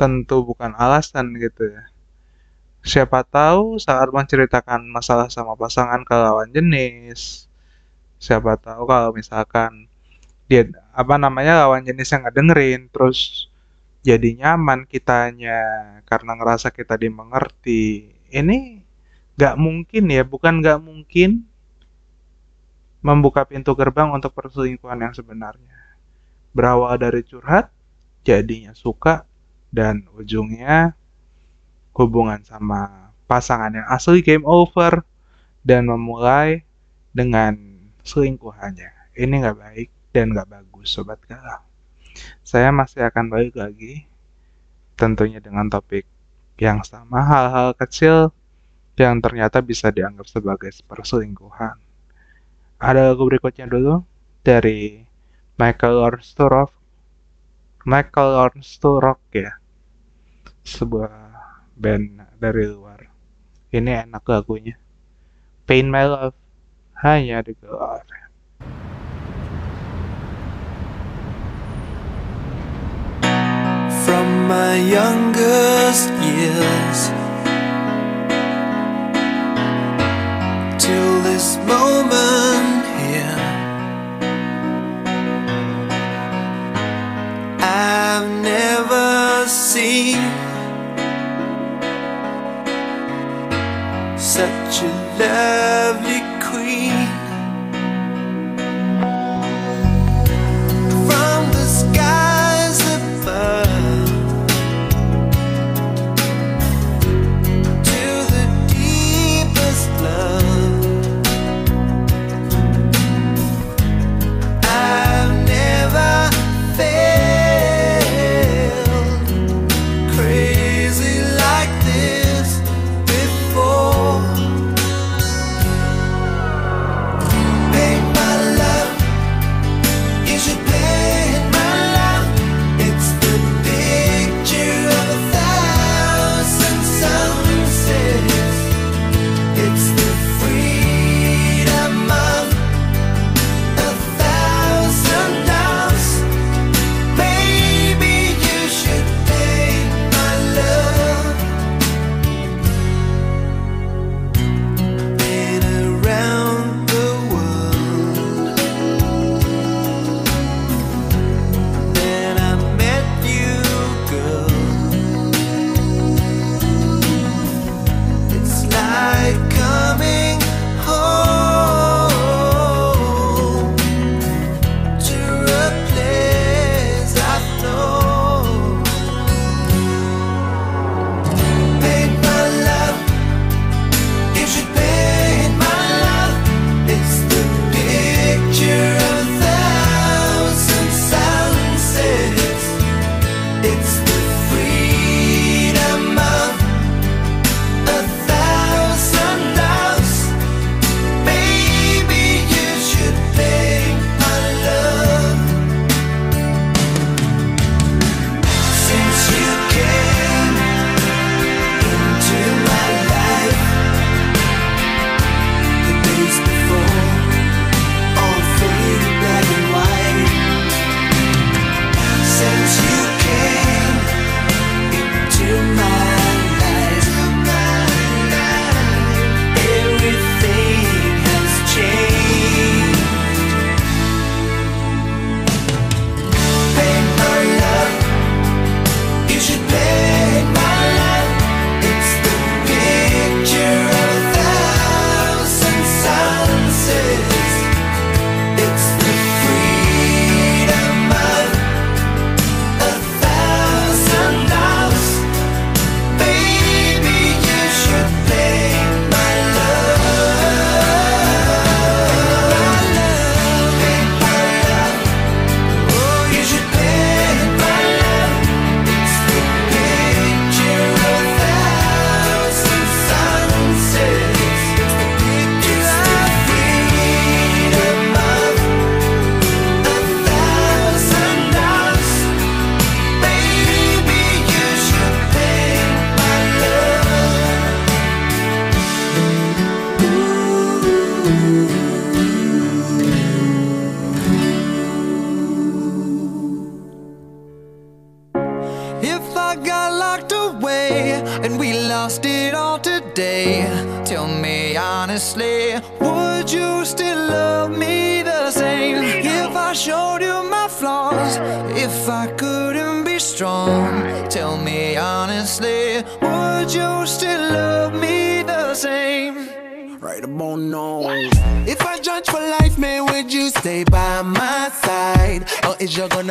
tentu 0.00 0.40
bukan 0.46 0.72
alasan 0.78 1.36
gitu 1.36 1.68
ya. 1.68 1.84
Siapa 2.80 3.20
tahu 3.26 3.76
saat 3.76 4.08
menceritakan 4.08 4.88
masalah 4.88 5.28
sama 5.28 5.52
pasangan 5.58 6.00
ke 6.08 6.14
lawan 6.16 6.48
jenis 6.48 7.48
siapa 8.18 8.58
tahu 8.58 8.82
kalau 8.84 9.10
misalkan 9.14 9.86
dia 10.50 10.66
apa 10.90 11.14
namanya 11.16 11.64
lawan 11.64 11.86
jenis 11.86 12.10
yang 12.10 12.26
dengerin 12.34 12.90
terus 12.90 13.47
jadi 14.08 14.40
nyaman 14.40 14.88
kitanya 14.88 15.60
karena 16.08 16.32
ngerasa 16.40 16.72
kita 16.72 16.96
dimengerti. 16.96 18.16
Ini 18.32 18.80
nggak 19.36 19.54
mungkin 19.60 20.04
ya 20.08 20.24
bukan 20.24 20.64
nggak 20.64 20.80
mungkin 20.80 21.44
membuka 23.04 23.44
pintu 23.44 23.76
gerbang 23.76 24.08
untuk 24.08 24.32
perselingkuhan 24.32 25.04
yang 25.04 25.12
sebenarnya. 25.12 25.76
Berawal 26.56 26.96
dari 26.96 27.20
curhat 27.20 27.68
jadinya 28.24 28.72
suka 28.72 29.28
dan 29.68 30.08
ujungnya 30.16 30.96
hubungan 31.92 32.40
sama 32.48 33.12
pasangan 33.28 33.76
yang 33.76 33.88
asli 33.92 34.24
game 34.24 34.48
over 34.48 35.04
dan 35.60 35.84
memulai 35.84 36.64
dengan 37.12 37.60
selingkuhannya. 38.08 39.12
Ini 39.20 39.34
nggak 39.36 39.58
baik 39.60 39.88
dan 40.16 40.32
nggak 40.32 40.48
bagus 40.48 40.96
sobat 40.96 41.20
galau. 41.28 41.67
Saya 42.42 42.72
masih 42.72 43.04
akan 43.04 43.28
balik 43.28 43.54
lagi 43.58 44.08
tentunya 44.98 45.38
dengan 45.38 45.70
topik 45.70 46.04
yang 46.58 46.82
sama 46.82 47.22
hal-hal 47.22 47.70
kecil 47.78 48.34
yang 48.98 49.22
ternyata 49.22 49.62
bisa 49.62 49.94
dianggap 49.94 50.26
sebagai 50.26 50.74
perselingkuhan. 50.90 51.78
Ada 52.82 53.14
lagu 53.14 53.26
berikutnya 53.30 53.70
dulu 53.70 54.02
dari 54.42 55.06
Michael 55.54 56.02
Orsturov. 56.02 56.74
Michael 57.86 58.30
Orsturov 58.50 59.22
ya. 59.30 59.54
Sebuah 60.66 61.14
band 61.78 62.38
dari 62.42 62.66
luar. 62.66 63.06
Ini 63.70 64.10
enak 64.10 64.26
lagunya. 64.26 64.74
Pain 65.66 65.86
My 65.86 66.06
Love 66.06 66.38
hanya 67.02 67.42
digelar. 67.42 68.02
from 68.02 68.27
my 74.48 74.76
youngest 74.76 76.08
years 76.24 77.00
till 80.82 81.20
this 81.20 81.58
moment 81.66 82.86
here. 83.02 83.40
I've 87.60 88.30
never 88.40 89.46
seen 89.46 90.16
such 94.16 94.82
a 94.82 95.08
lovely 95.18 95.77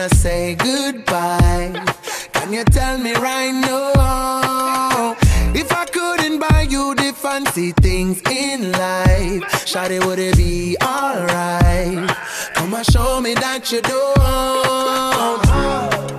gonna 0.07 0.21
say 0.21 0.55
goodbye? 0.55 1.73
Can 2.33 2.53
you 2.53 2.63
tell 2.65 2.97
me 2.97 3.13
right 3.15 3.51
now? 3.51 5.15
If 5.53 5.71
I 5.71 5.85
couldn't 5.85 6.39
buy 6.39 6.67
you 6.69 6.95
the 6.95 7.13
fancy 7.13 7.71
things 7.73 8.21
in 8.29 8.71
life, 8.71 9.43
Shawty, 9.65 10.05
would 10.05 10.19
it 10.19 10.37
be 10.37 10.77
alright? 10.83 12.09
Come 12.55 12.73
and 12.73 12.85
show 12.85 13.19
me 13.21 13.33
that 13.35 13.71
you 13.71 13.81
don't. 13.81 14.17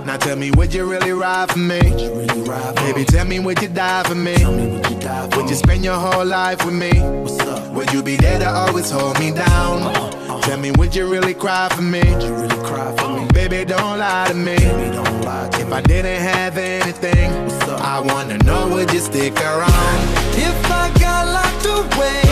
Now 0.05 0.17
tell 0.17 0.35
me, 0.35 0.51
would 0.51 0.73
you 0.73 0.85
really 0.85 1.11
ride 1.11 1.51
for 1.51 1.59
me? 1.59 1.79
Really 1.81 2.41
ride 2.41 2.75
for 2.77 2.83
Baby, 2.85 2.99
me. 2.99 3.05
tell 3.05 3.25
me, 3.25 3.39
would 3.39 3.61
you 3.61 3.69
die 3.69 4.03
for 4.03 4.15
me? 4.15 4.35
Tell 4.35 4.51
me, 4.51 4.67
would 4.67 4.89
you 4.89 4.99
die 4.99 5.29
for 5.29 5.37
Would 5.37 5.49
you 5.49 5.55
spend 5.55 5.83
your 5.83 5.95
whole 5.95 6.25
life 6.25 6.63
with 6.65 6.75
me? 6.75 6.91
What's 6.99 7.39
up? 7.39 7.71
Would 7.73 7.91
you 7.93 8.03
be 8.03 8.17
there 8.17 8.39
to 8.39 8.49
always 8.49 8.91
hold 8.91 9.19
me 9.19 9.31
down? 9.31 9.83
Uh-huh. 9.83 10.28
Tell 10.49 10.57
me, 10.57 10.71
would 10.79 10.95
you 10.95 11.05
really 11.05 11.35
cry 11.35 11.69
for 11.69 11.83
me? 11.83 11.99
Would 11.99 12.23
you 12.23 12.33
really 12.33 12.57
cry 12.65 12.91
for 12.97 13.09
me? 13.09 13.27
Baby, 13.33 13.65
don't 13.65 13.99
lie 13.99 14.29
to 14.29 14.33
me. 14.33 14.55
Baby, 14.55 14.95
don't 14.95 15.21
lie 15.21 15.47
to 15.47 15.59
If 15.59 15.67
me. 15.67 15.73
I 15.73 15.81
didn't 15.81 16.21
have 16.21 16.57
anything? 16.57 17.29
I 17.69 17.99
wanna 17.99 18.39
know, 18.39 18.67
would 18.69 18.91
you 18.91 18.99
stick 18.99 19.39
around? 19.39 19.99
If 20.33 20.71
I 20.71 20.89
got 20.99 21.27
locked 21.37 21.65
away 21.67 22.23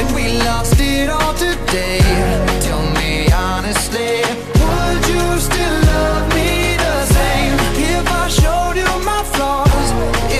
and 0.00 0.14
we 0.16 0.42
lost 0.42 0.80
it 0.80 1.10
all 1.10 1.32
today, 1.34 2.00
tell 2.66 2.82
me 2.98 3.30
honestly, 3.30 4.18
would 4.62 5.02
you 5.14 5.38
still 5.38 5.76
love 5.92 6.26
me 6.34 6.74
the 6.74 6.96
same? 7.06 7.54
If 7.94 8.04
I 8.10 8.26
showed 8.40 8.76
you 8.82 8.92
my 9.06 9.22
flaws, 9.32 9.90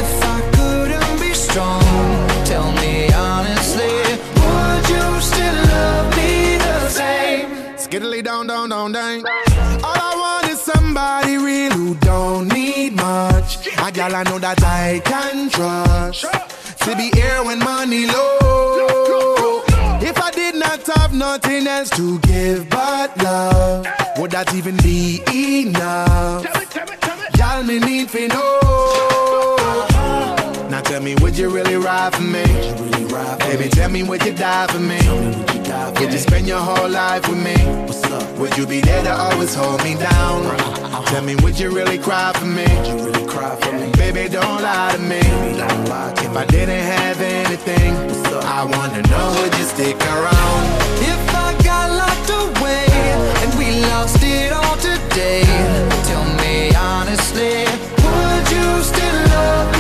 if 0.01 0.11
I 0.35 0.39
couldn't 0.57 1.20
be 1.20 1.33
strong, 1.33 1.81
tell 2.45 2.72
me 2.83 3.09
honestly, 3.12 3.95
would 4.43 4.85
you 4.91 5.20
still 5.20 5.59
love 5.70 6.16
me? 6.16 6.20
Skiddly 7.91 8.22
down, 8.22 8.47
down, 8.47 8.68
down, 8.68 8.93
down. 8.93 9.24
All 9.82 9.99
I 9.99 10.14
want 10.14 10.53
is 10.53 10.61
somebody 10.61 11.36
real 11.38 11.72
who 11.72 11.97
don't 11.97 12.47
need 12.47 12.95
much. 12.95 13.66
A 13.66 13.91
gal 13.91 14.14
I 14.14 14.22
know 14.22 14.38
that 14.38 14.62
I 14.62 15.01
can 15.05 15.51
trust. 15.51 16.24
To 16.84 16.95
be 16.95 17.11
here 17.12 17.43
when 17.43 17.59
money 17.59 18.07
low. 18.07 19.64
If 20.01 20.22
I 20.22 20.30
did 20.30 20.55
not 20.55 20.86
have 20.86 21.12
nothing 21.12 21.66
else 21.66 21.91
to 21.91 22.20
give 22.20 22.70
but 22.70 23.11
love, 23.24 23.88
would 24.18 24.30
that 24.30 24.55
even 24.55 24.76
be 24.76 25.20
enough? 25.34 26.47
Y'all 27.36 27.64
me 27.64 27.80
need 27.80 28.09
to 28.11 28.28
know. 28.28 29.30
Now 30.81 30.89
tell 30.93 31.03
me, 31.03 31.14
would 31.16 31.37
you 31.37 31.51
really 31.51 31.76
ride 31.76 32.14
for 32.14 32.22
me? 32.22 32.43
Really 32.43 33.05
ride 33.12 33.39
for 33.43 33.49
Baby, 33.51 33.64
me. 33.64 33.68
tell 33.70 33.91
me, 33.91 34.03
would 34.03 34.24
you 34.24 34.33
die 34.33 34.66
for 34.68 34.78
me? 34.81 34.97
Would 34.97 35.53
you 35.55 35.62
die 35.62 35.93
for 35.93 36.01
Would 36.01 36.12
you 36.14 36.18
spend 36.18 36.47
your 36.49 36.59
whole 36.61 36.89
life 36.89 37.28
with 37.28 37.37
me? 37.37 37.55
What's 37.85 38.03
up? 38.05 38.39
Would 38.39 38.57
you 38.57 38.66
be 38.66 38.81
there 38.81 39.03
to 39.05 39.12
always 39.12 39.55
hold 39.55 39.85
me 39.85 39.95
down? 39.97 40.47
Uh, 40.47 40.89
uh. 40.97 41.05
Tell 41.05 41.22
me, 41.22 41.37
would 41.43 41.59
you 41.61 41.70
really 41.70 41.99
cry 41.99 42.33
for 42.35 42.47
me? 42.47 42.64
Would 42.64 42.87
You 42.87 42.97
really 43.12 43.26
cry 43.26 43.55
for 43.57 43.72
me? 43.72 43.93
Baby, 43.93 44.31
don't 44.33 44.62
lie 44.62 44.93
to 44.97 45.03
me. 45.03 45.20
Don't 45.20 45.85
lie 45.91 46.14
to 46.14 46.24
If 46.24 46.31
me. 46.31 46.37
I 46.39 46.45
didn't 46.47 46.85
have 46.97 47.20
anything? 47.20 47.93
I 48.59 48.64
wanna 48.64 49.03
know, 49.03 49.26
would 49.37 49.53
you 49.59 49.64
stick 49.64 50.01
around? 50.16 50.62
If 51.12 51.22
I 51.47 51.49
got 51.62 51.91
locked 52.03 52.31
away 52.57 52.87
and 53.43 53.51
we 53.59 53.66
lost 53.93 54.16
it 54.22 54.51
all 54.51 54.76
today, 54.78 55.45
tell 56.09 56.24
me 56.41 56.74
honestly, 56.74 57.68
would 58.01 58.47
you 58.57 58.66
still 58.83 59.18
love 59.37 59.68
me 59.76 59.80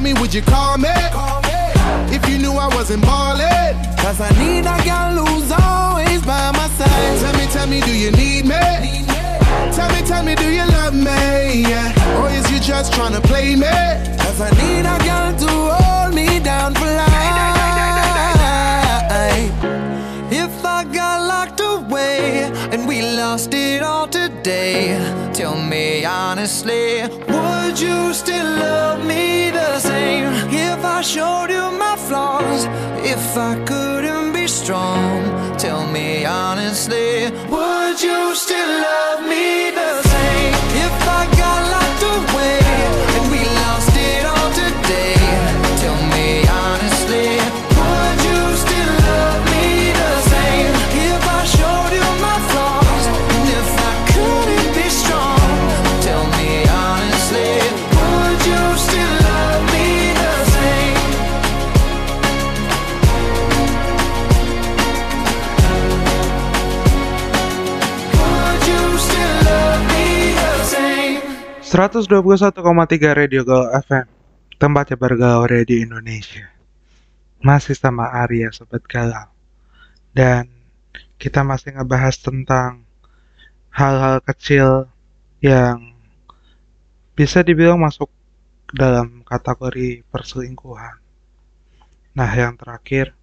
Tell 0.00 0.14
me, 0.14 0.18
would 0.18 0.32
you 0.32 0.40
call 0.40 0.78
me? 0.78 0.88
Call 1.12 1.42
me. 1.42 1.60
If 2.16 2.26
you 2.26 2.38
knew 2.38 2.52
I 2.52 2.74
wasn't 2.74 3.02
ballin'. 3.02 3.76
Cause 3.98 4.18
I 4.18 4.30
need 4.40 4.60
a 4.60 4.78
girl 4.88 5.26
who's 5.26 5.52
always 5.52 6.22
by 6.22 6.52
my 6.52 6.68
side. 6.78 7.20
Tell 7.20 7.36
me, 7.38 7.46
tell 7.52 7.66
me, 7.66 7.80
do 7.82 7.94
you 7.94 8.10
need 8.12 8.46
me? 8.46 9.04
Tell 9.76 9.92
me, 9.92 10.00
tell 10.08 10.24
me, 10.24 10.34
do 10.36 10.48
you 10.50 10.64
love 10.64 10.94
me? 10.94 11.68
Yeah. 11.68 12.18
Or 12.18 12.30
is 12.30 12.50
you 12.50 12.60
just 12.60 12.94
tryna 12.94 13.22
play 13.24 13.54
me? 13.56 13.68
Cause 14.24 14.40
I 14.40 14.48
need 14.62 14.86
a 14.88 14.96
girl 15.04 15.36
to 15.36 15.50
hold 15.74 16.14
me 16.14 16.40
down 16.40 16.72
for 16.72 16.86
life. 16.86 17.20
If 20.42 20.64
I 20.64 20.84
got 20.84 21.18
locked 21.32 21.60
away 21.60 22.50
and 22.72 22.88
we 22.88 23.02
lost 23.02 23.52
it 23.52 23.82
all 23.82 24.08
today, 24.08 24.96
tell 25.34 25.56
me 25.72 26.04
honestly, 26.06 27.02
would 27.28 27.78
you 27.78 28.14
still 28.14 28.50
love 28.66 29.04
me 29.04 29.50
the 29.50 29.78
same? 29.78 30.32
If 30.50 30.82
I 30.82 31.02
showed 31.02 31.50
you 31.50 31.66
my 31.84 31.94
flaws, 32.08 32.64
if 33.04 33.36
I 33.36 33.52
couldn't 33.66 34.32
be 34.32 34.46
strong, 34.46 35.56
tell 35.58 35.86
me 35.86 36.24
honestly, 36.24 37.30
would 37.54 38.00
you 38.00 38.34
still 38.34 38.72
love 38.88 39.20
me 39.28 39.70
the 39.70 40.02
same? 40.02 40.09
121,3 71.80 72.60
Radio 73.16 73.40
Gaul 73.40 73.72
FM 73.72 74.04
Tempatnya 74.60 75.00
bergaul 75.00 75.64
di 75.64 75.80
Indonesia 75.80 76.44
Masih 77.40 77.72
sama 77.72 78.04
Arya 78.20 78.52
Sobat 78.52 78.84
Galau 78.84 79.32
Dan 80.12 80.44
kita 81.16 81.40
masih 81.40 81.80
ngebahas 81.80 82.20
tentang 82.20 82.84
hal-hal 83.72 84.20
kecil 84.20 84.92
yang 85.40 85.96
bisa 87.16 87.40
dibilang 87.40 87.80
masuk 87.80 88.12
dalam 88.76 89.24
kategori 89.24 90.04
perselingkuhan. 90.12 91.00
Nah, 92.12 92.30
yang 92.32 92.60
terakhir, 92.60 93.16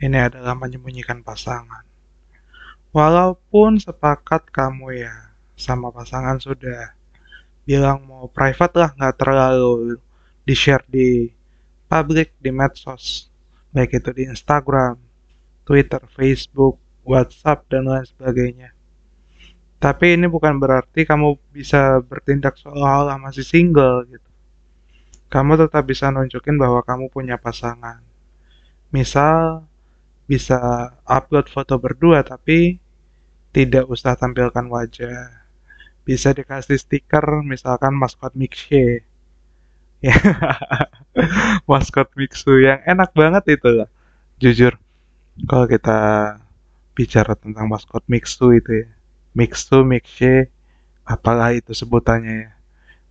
ini 0.00 0.16
adalah 0.16 0.56
menyembunyikan 0.56 1.20
pasangan. 1.20 1.84
Walaupun 2.92 3.80
sepakat 3.80 4.48
kamu 4.48 5.04
ya 5.04 5.12
sama 5.56 5.92
pasangan 5.92 6.40
sudah 6.40 6.97
bilang 7.68 8.00
mau 8.08 8.24
private 8.32 8.74
lah, 8.80 8.90
nggak 8.96 9.16
terlalu 9.20 10.00
di-share 10.48 10.88
di 10.88 11.28
publik, 11.84 12.32
di 12.40 12.48
medsos, 12.48 13.28
baik 13.76 14.00
itu 14.00 14.08
di 14.16 14.24
Instagram, 14.24 14.96
Twitter, 15.68 16.00
Facebook, 16.16 16.80
WhatsApp, 17.04 17.68
dan 17.68 17.84
lain 17.84 18.08
sebagainya. 18.08 18.72
Tapi 19.76 20.16
ini 20.16 20.26
bukan 20.26 20.56
berarti 20.56 21.04
kamu 21.04 21.36
bisa 21.52 22.00
bertindak 22.00 22.56
seolah-olah 22.56 23.20
masih 23.20 23.44
single 23.44 24.08
gitu. 24.08 24.30
Kamu 25.28 25.60
tetap 25.60 25.84
bisa 25.84 26.08
nunjukin 26.08 26.56
bahwa 26.56 26.80
kamu 26.80 27.12
punya 27.12 27.36
pasangan. 27.36 28.00
Misal, 28.88 29.68
bisa 30.24 30.88
upload 31.04 31.52
foto 31.52 31.76
berdua 31.76 32.24
tapi 32.24 32.80
tidak 33.52 33.86
usah 33.86 34.16
tampilkan 34.16 34.66
wajah. 34.66 35.37
Bisa 36.08 36.32
dikasih 36.32 36.80
stiker 36.80 37.44
misalkan 37.44 37.92
maskot 37.92 38.32
Mixie. 38.32 39.04
Ya. 40.00 40.16
maskot 41.70 42.08
Mixu 42.16 42.64
yang 42.64 42.80
enak 42.88 43.12
banget 43.12 43.60
itu 43.60 43.84
lah. 43.84 43.90
Jujur, 44.40 44.80
kalau 45.44 45.68
kita 45.68 45.98
bicara 46.96 47.36
tentang 47.36 47.68
maskot 47.68 48.00
Mixu 48.08 48.56
itu 48.56 48.86
ya. 48.86 48.88
Mixu, 49.36 49.84
Mixie, 49.84 50.48
apalah 51.04 51.52
itu 51.52 51.76
sebutannya 51.76 52.48
ya. 52.48 52.52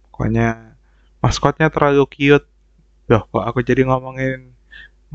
Pokoknya 0.09 0.47
maskotnya 1.21 1.69
terlalu 1.69 2.09
cute 2.09 2.49
Loh, 3.07 3.23
kok 3.31 3.39
aku 3.39 3.63
jadi 3.63 3.87
ngomongin 3.87 4.51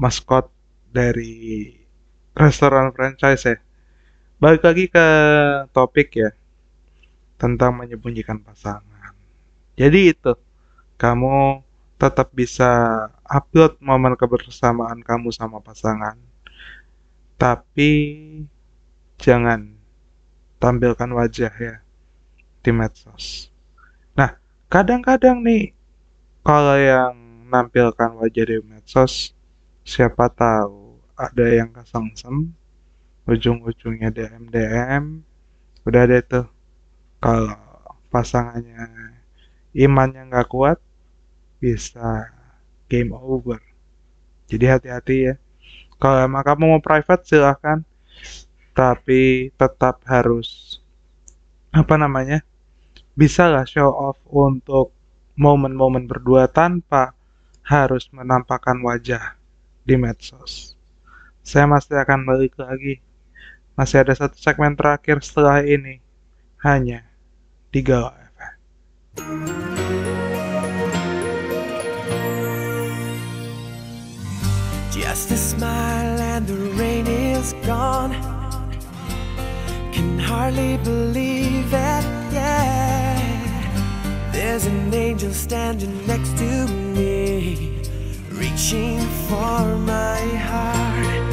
maskot 0.01 0.49
dari 0.89 1.69
restoran 2.33 2.89
franchise 2.97 3.45
ya? 3.45 3.57
Balik 4.41 4.65
lagi 4.65 4.85
ke 4.89 5.07
topik 5.77 6.09
ya, 6.17 6.33
tentang 7.43 7.75
menyembunyikan 7.75 8.39
pasangan. 8.39 9.19
Jadi 9.75 10.15
itu, 10.15 10.39
kamu 10.95 11.67
tetap 11.99 12.31
bisa 12.31 12.71
upload 13.27 13.83
momen 13.83 14.15
kebersamaan 14.15 15.03
kamu 15.03 15.35
sama 15.35 15.59
pasangan, 15.59 16.15
tapi 17.35 17.91
jangan 19.19 19.75
tampilkan 20.63 21.11
wajah 21.11 21.51
ya 21.51 21.83
di 22.63 22.71
medsos. 22.71 23.51
Nah, 24.15 24.39
kadang-kadang 24.71 25.43
nih, 25.43 25.75
kalau 26.47 26.79
yang 26.79 27.19
nampilkan 27.51 28.15
wajah 28.23 28.45
di 28.47 28.63
medsos, 28.63 29.35
siapa 29.83 30.31
tahu 30.31 31.03
ada 31.19 31.47
yang 31.51 31.75
kesengsem, 31.75 32.55
ujung-ujungnya 33.27 34.15
DM 34.15 34.47
DM, 34.55 35.05
udah 35.83 36.03
deh 36.07 36.23
tuh. 36.23 36.47
Kalau 37.23 37.55
pasangannya 38.11 39.23
imannya 39.79 40.27
nggak 40.27 40.51
kuat, 40.51 40.83
bisa 41.63 42.35
game 42.91 43.15
over. 43.15 43.63
Jadi 44.51 44.65
hati-hati 44.67 45.17
ya. 45.31 45.35
Kalau 46.03 46.19
emang 46.27 46.43
kamu 46.43 46.65
mau 46.67 46.83
private 46.83 47.23
silahkan, 47.23 47.87
tapi 48.75 49.55
tetap 49.55 50.03
harus 50.03 50.83
apa 51.71 51.95
namanya? 51.95 52.43
Bisa 53.15 53.47
lah 53.47 53.63
show 53.63 53.95
off 53.95 54.19
untuk 54.27 54.91
momen-momen 55.39 56.11
berdua 56.11 56.51
tanpa 56.51 57.15
harus 57.63 58.11
menampakkan 58.11 58.83
wajah 58.83 59.39
di 59.87 59.95
medsos. 59.95 60.75
Saya 61.47 61.71
masih 61.71 62.03
akan 62.03 62.27
balik 62.27 62.59
lagi. 62.59 62.99
Masih 63.79 64.03
ada 64.03 64.13
satu 64.13 64.35
segmen 64.37 64.75
terakhir 64.75 65.23
setelah 65.23 65.63
ini. 65.63 66.03
Hanya 66.61 67.12
Just 74.91 75.31
a 75.31 75.39
smile 75.39 76.21
and 76.21 76.47
the 76.47 76.55
rain 76.77 77.07
is 77.07 77.55
gone. 77.65 78.13
Can 79.91 80.19
hardly 80.19 80.77
believe 80.85 81.73
it, 81.73 82.05
yeah. 82.35 84.31
There's 84.33 84.67
an 84.67 84.93
angel 84.93 85.33
standing 85.33 86.07
next 86.07 86.37
to 86.37 86.67
me, 86.69 87.81
reaching 88.29 89.01
for 89.29 89.77
my 89.79 90.21
heart. 90.49 91.33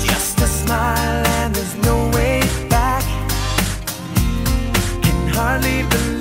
Just 0.00 0.40
a 0.40 0.46
smile 0.46 1.05
leave 5.58 5.88
the 5.88 6.15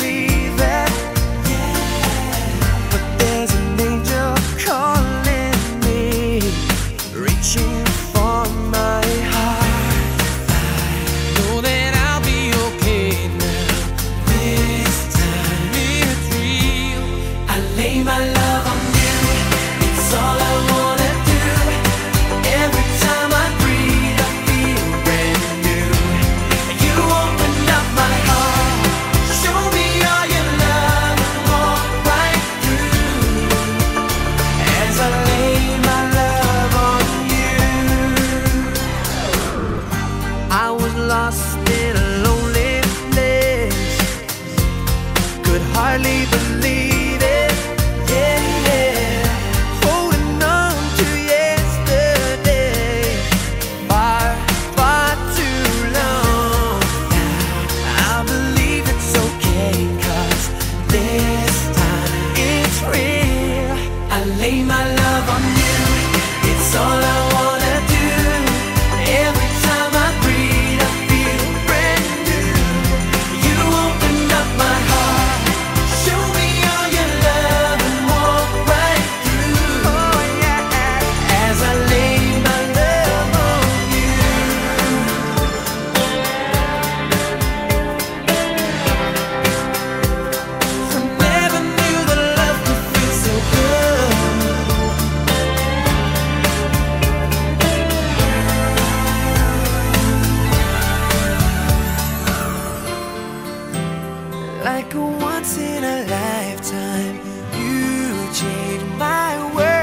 Like 104.65 104.95
a 104.95 104.99
once 104.99 105.59
in 105.59 105.83
a 105.83 105.97
lifetime, 106.09 107.17
you 107.53 108.33
changed 108.33 108.87
my 108.97 109.53
world. 109.53 109.74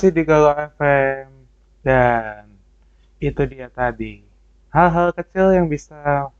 Masih 0.00 0.16
di 0.16 0.24
Galau 0.24 0.56
FM 0.80 1.28
dan 1.84 2.48
itu 3.20 3.44
dia 3.44 3.68
tadi 3.68 4.24
hal-hal 4.72 5.12
kecil 5.12 5.52
yang 5.52 5.68
bisa 5.68 6.32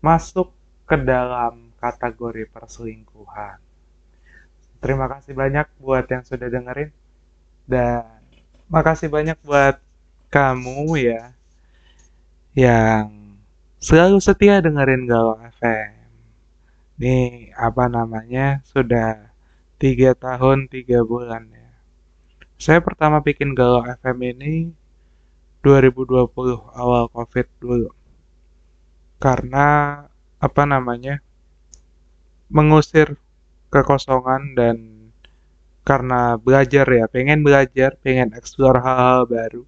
masuk 0.00 0.48
ke 0.88 0.96
dalam 1.04 1.68
kategori 1.76 2.48
perselingkuhan. 2.48 3.60
Terima 4.80 5.04
kasih 5.12 5.36
banyak 5.36 5.68
buat 5.84 6.08
yang 6.08 6.24
sudah 6.24 6.48
dengerin 6.48 6.96
dan 7.68 8.24
makasih 8.72 9.12
banyak 9.12 9.36
buat 9.44 9.76
kamu 10.32 10.96
ya 11.04 11.36
yang 12.56 13.36
selalu 13.84 14.16
setia 14.16 14.64
dengerin 14.64 15.04
Galau 15.04 15.36
FM. 15.60 15.92
Nih, 17.04 17.52
apa 17.52 17.84
namanya, 17.84 18.64
sudah 18.64 19.28
tiga 19.76 20.16
tahun, 20.16 20.72
tiga 20.72 21.04
bulan 21.04 21.52
ya. 21.52 21.63
Saya 22.54 22.78
pertama 22.78 23.18
bikin 23.18 23.50
Galau 23.52 23.82
FM 23.82 24.18
ini 24.30 24.54
2020, 25.66 26.30
awal 26.70 27.10
COVID 27.10 27.46
dulu. 27.58 27.90
Karena, 29.18 29.66
apa 30.38 30.62
namanya, 30.62 31.18
mengusir 32.52 33.18
kekosongan 33.74 34.54
dan 34.54 34.76
karena 35.82 36.38
belajar 36.38 36.86
ya, 36.86 37.04
pengen 37.10 37.42
belajar, 37.42 37.98
pengen 37.98 38.32
explore 38.38 38.78
hal-hal 38.78 39.26
baru. 39.26 39.62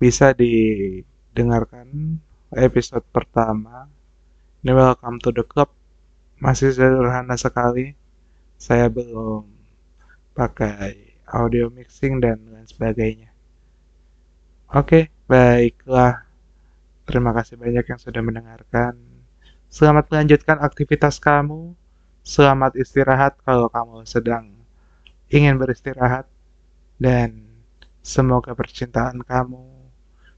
Bisa 0.00 0.32
didengarkan 0.32 2.18
episode 2.56 3.04
pertama. 3.12 3.86
Ini 4.64 4.72
welcome 4.72 5.20
to 5.20 5.30
the 5.30 5.44
club. 5.44 5.68
Masih 6.40 6.72
sederhana 6.72 7.36
sekali. 7.36 7.94
Saya 8.56 8.88
belum 8.88 9.46
pakai 10.34 11.11
audio 11.32 11.72
mixing 11.72 12.20
dan 12.20 12.38
lain 12.52 12.68
sebagainya. 12.68 13.32
Oke, 14.72 15.08
baiklah. 15.24 16.28
Terima 17.08 17.32
kasih 17.32 17.56
banyak 17.56 17.84
yang 17.88 18.00
sudah 18.00 18.20
mendengarkan. 18.20 18.96
Selamat 19.72 20.12
melanjutkan 20.12 20.60
aktivitas 20.60 21.16
kamu. 21.16 21.72
Selamat 22.22 22.76
istirahat 22.78 23.40
kalau 23.42 23.72
kamu 23.72 24.04
sedang 24.04 24.52
ingin 25.32 25.56
beristirahat. 25.56 26.28
Dan 27.00 27.48
semoga 28.04 28.52
percintaan 28.54 29.24
kamu 29.24 29.64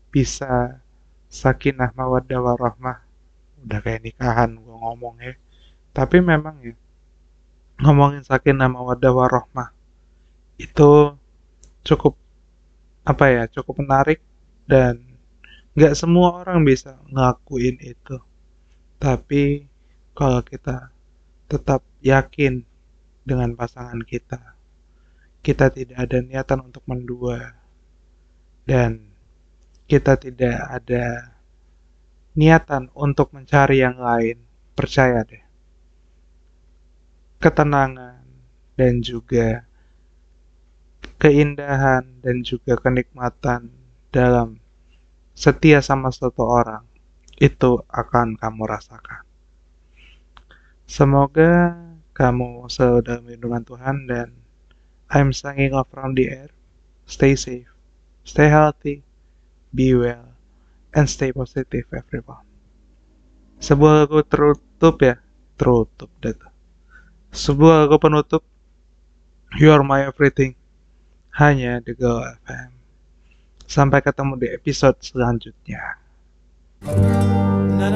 bisa 0.08 0.78
sakinah 1.26 1.90
mawaddah 1.92 2.38
warahmah. 2.38 3.02
Udah 3.66 3.78
kayak 3.82 4.06
nikahan 4.06 4.54
gue 4.54 4.76
ngomong 4.78 5.18
ya. 5.20 5.34
Tapi 5.94 6.22
memang 6.22 6.58
ya, 6.62 6.74
ngomongin 7.82 8.22
sakinah 8.22 8.70
mawaddah 8.70 9.12
warahmah 9.14 9.74
itu 10.58 11.16
cukup 11.84 12.14
apa 13.04 13.24
ya 13.28 13.42
cukup 13.52 13.84
menarik 13.84 14.20
dan 14.64 15.02
nggak 15.76 15.94
semua 15.98 16.40
orang 16.42 16.62
bisa 16.64 16.96
ngelakuin 17.10 17.76
itu. 17.82 18.16
Tapi 19.02 19.66
kalau 20.14 20.40
kita 20.40 20.94
tetap 21.50 21.84
yakin 22.00 22.64
dengan 23.26 23.52
pasangan 23.56 24.00
kita 24.04 24.54
kita 25.44 25.68
tidak 25.68 25.98
ada 26.00 26.18
niatan 26.24 26.60
untuk 26.64 26.80
mendua 26.88 27.52
dan 28.64 29.12
kita 29.84 30.16
tidak 30.16 30.56
ada 30.56 31.36
niatan 32.32 32.88
untuk 32.96 33.36
mencari 33.36 33.84
yang 33.84 34.00
lain 34.00 34.40
percaya 34.72 35.20
deh. 35.20 35.44
Ketenangan 37.36 38.24
dan 38.80 39.04
juga 39.04 39.68
keindahan 41.18 42.04
dan 42.20 42.36
juga 42.44 42.76
kenikmatan 42.76 43.72
dalam 44.12 44.60
setia 45.34 45.82
sama 45.82 46.14
satu 46.14 46.44
orang 46.44 46.86
itu 47.42 47.82
akan 47.90 48.38
kamu 48.38 48.62
rasakan. 48.68 49.26
Semoga 50.86 51.74
kamu 52.14 52.70
selalu 52.70 52.98
dalam 53.02 53.24
lindungan 53.26 53.64
Tuhan 53.66 53.96
dan 54.06 54.28
I'm 55.10 55.34
signing 55.34 55.74
off 55.74 55.90
from 55.90 56.14
the 56.14 56.30
air. 56.30 56.50
Stay 57.04 57.36
safe, 57.36 57.68
stay 58.24 58.48
healthy, 58.48 59.04
be 59.74 59.92
well, 59.92 60.32
and 60.94 61.10
stay 61.10 61.34
positive 61.34 61.84
everyone. 61.92 62.46
Sebuah 63.60 64.06
lagu 64.06 64.22
terutup 64.24 64.96
ya, 65.02 65.20
terutup 65.58 66.08
data. 66.22 66.48
Sebuah 67.34 67.84
lagu 67.84 67.98
penutup, 67.98 68.46
You 69.58 69.74
Are 69.74 69.84
My 69.84 70.06
Everything, 70.06 70.54
hanya 71.34 71.82
di 71.82 71.92
Go 71.98 72.22
FM. 72.46 72.70
Sampai 73.66 73.98
ketemu 74.04 74.38
di 74.38 74.48
episode 74.54 74.98
selanjutnya. 75.02 75.98
Na 77.74 77.88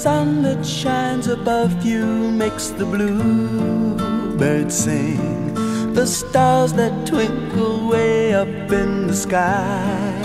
sun 0.00 0.40
that 0.40 0.64
shines 0.64 1.26
above 1.26 1.84
you 1.84 2.30
makes 2.30 2.68
the 2.68 2.86
bluebirds 2.86 4.74
sing. 4.74 5.52
The 5.92 6.06
stars 6.06 6.72
that 6.72 7.06
twinkle 7.06 7.86
way 7.86 8.32
up 8.32 8.48
in 8.48 9.08
the 9.08 9.14
sky 9.14 10.22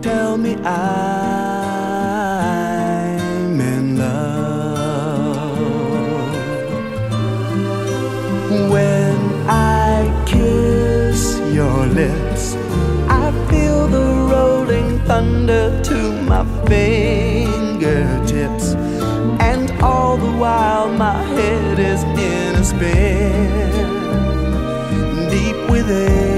tell 0.00 0.38
me 0.38 0.54
I'm 0.54 0.80
in 3.60 3.98
love. 3.98 5.58
When 8.72 9.16
I 9.46 10.10
kiss 10.24 11.38
your 11.52 11.84
lips, 12.00 12.54
I 13.22 13.30
feel 13.50 13.86
the 13.86 14.06
rolling 14.32 14.98
thunder 15.00 15.78
to 15.82 16.22
my 16.22 16.42
fingertips. 16.66 17.33
While, 20.44 20.88
my 20.90 21.22
head 21.36 21.78
is 21.78 22.02
in 22.28 22.54
a 22.62 22.64
spin. 22.64 23.48
Deep 25.30 25.58
within, 25.70 26.33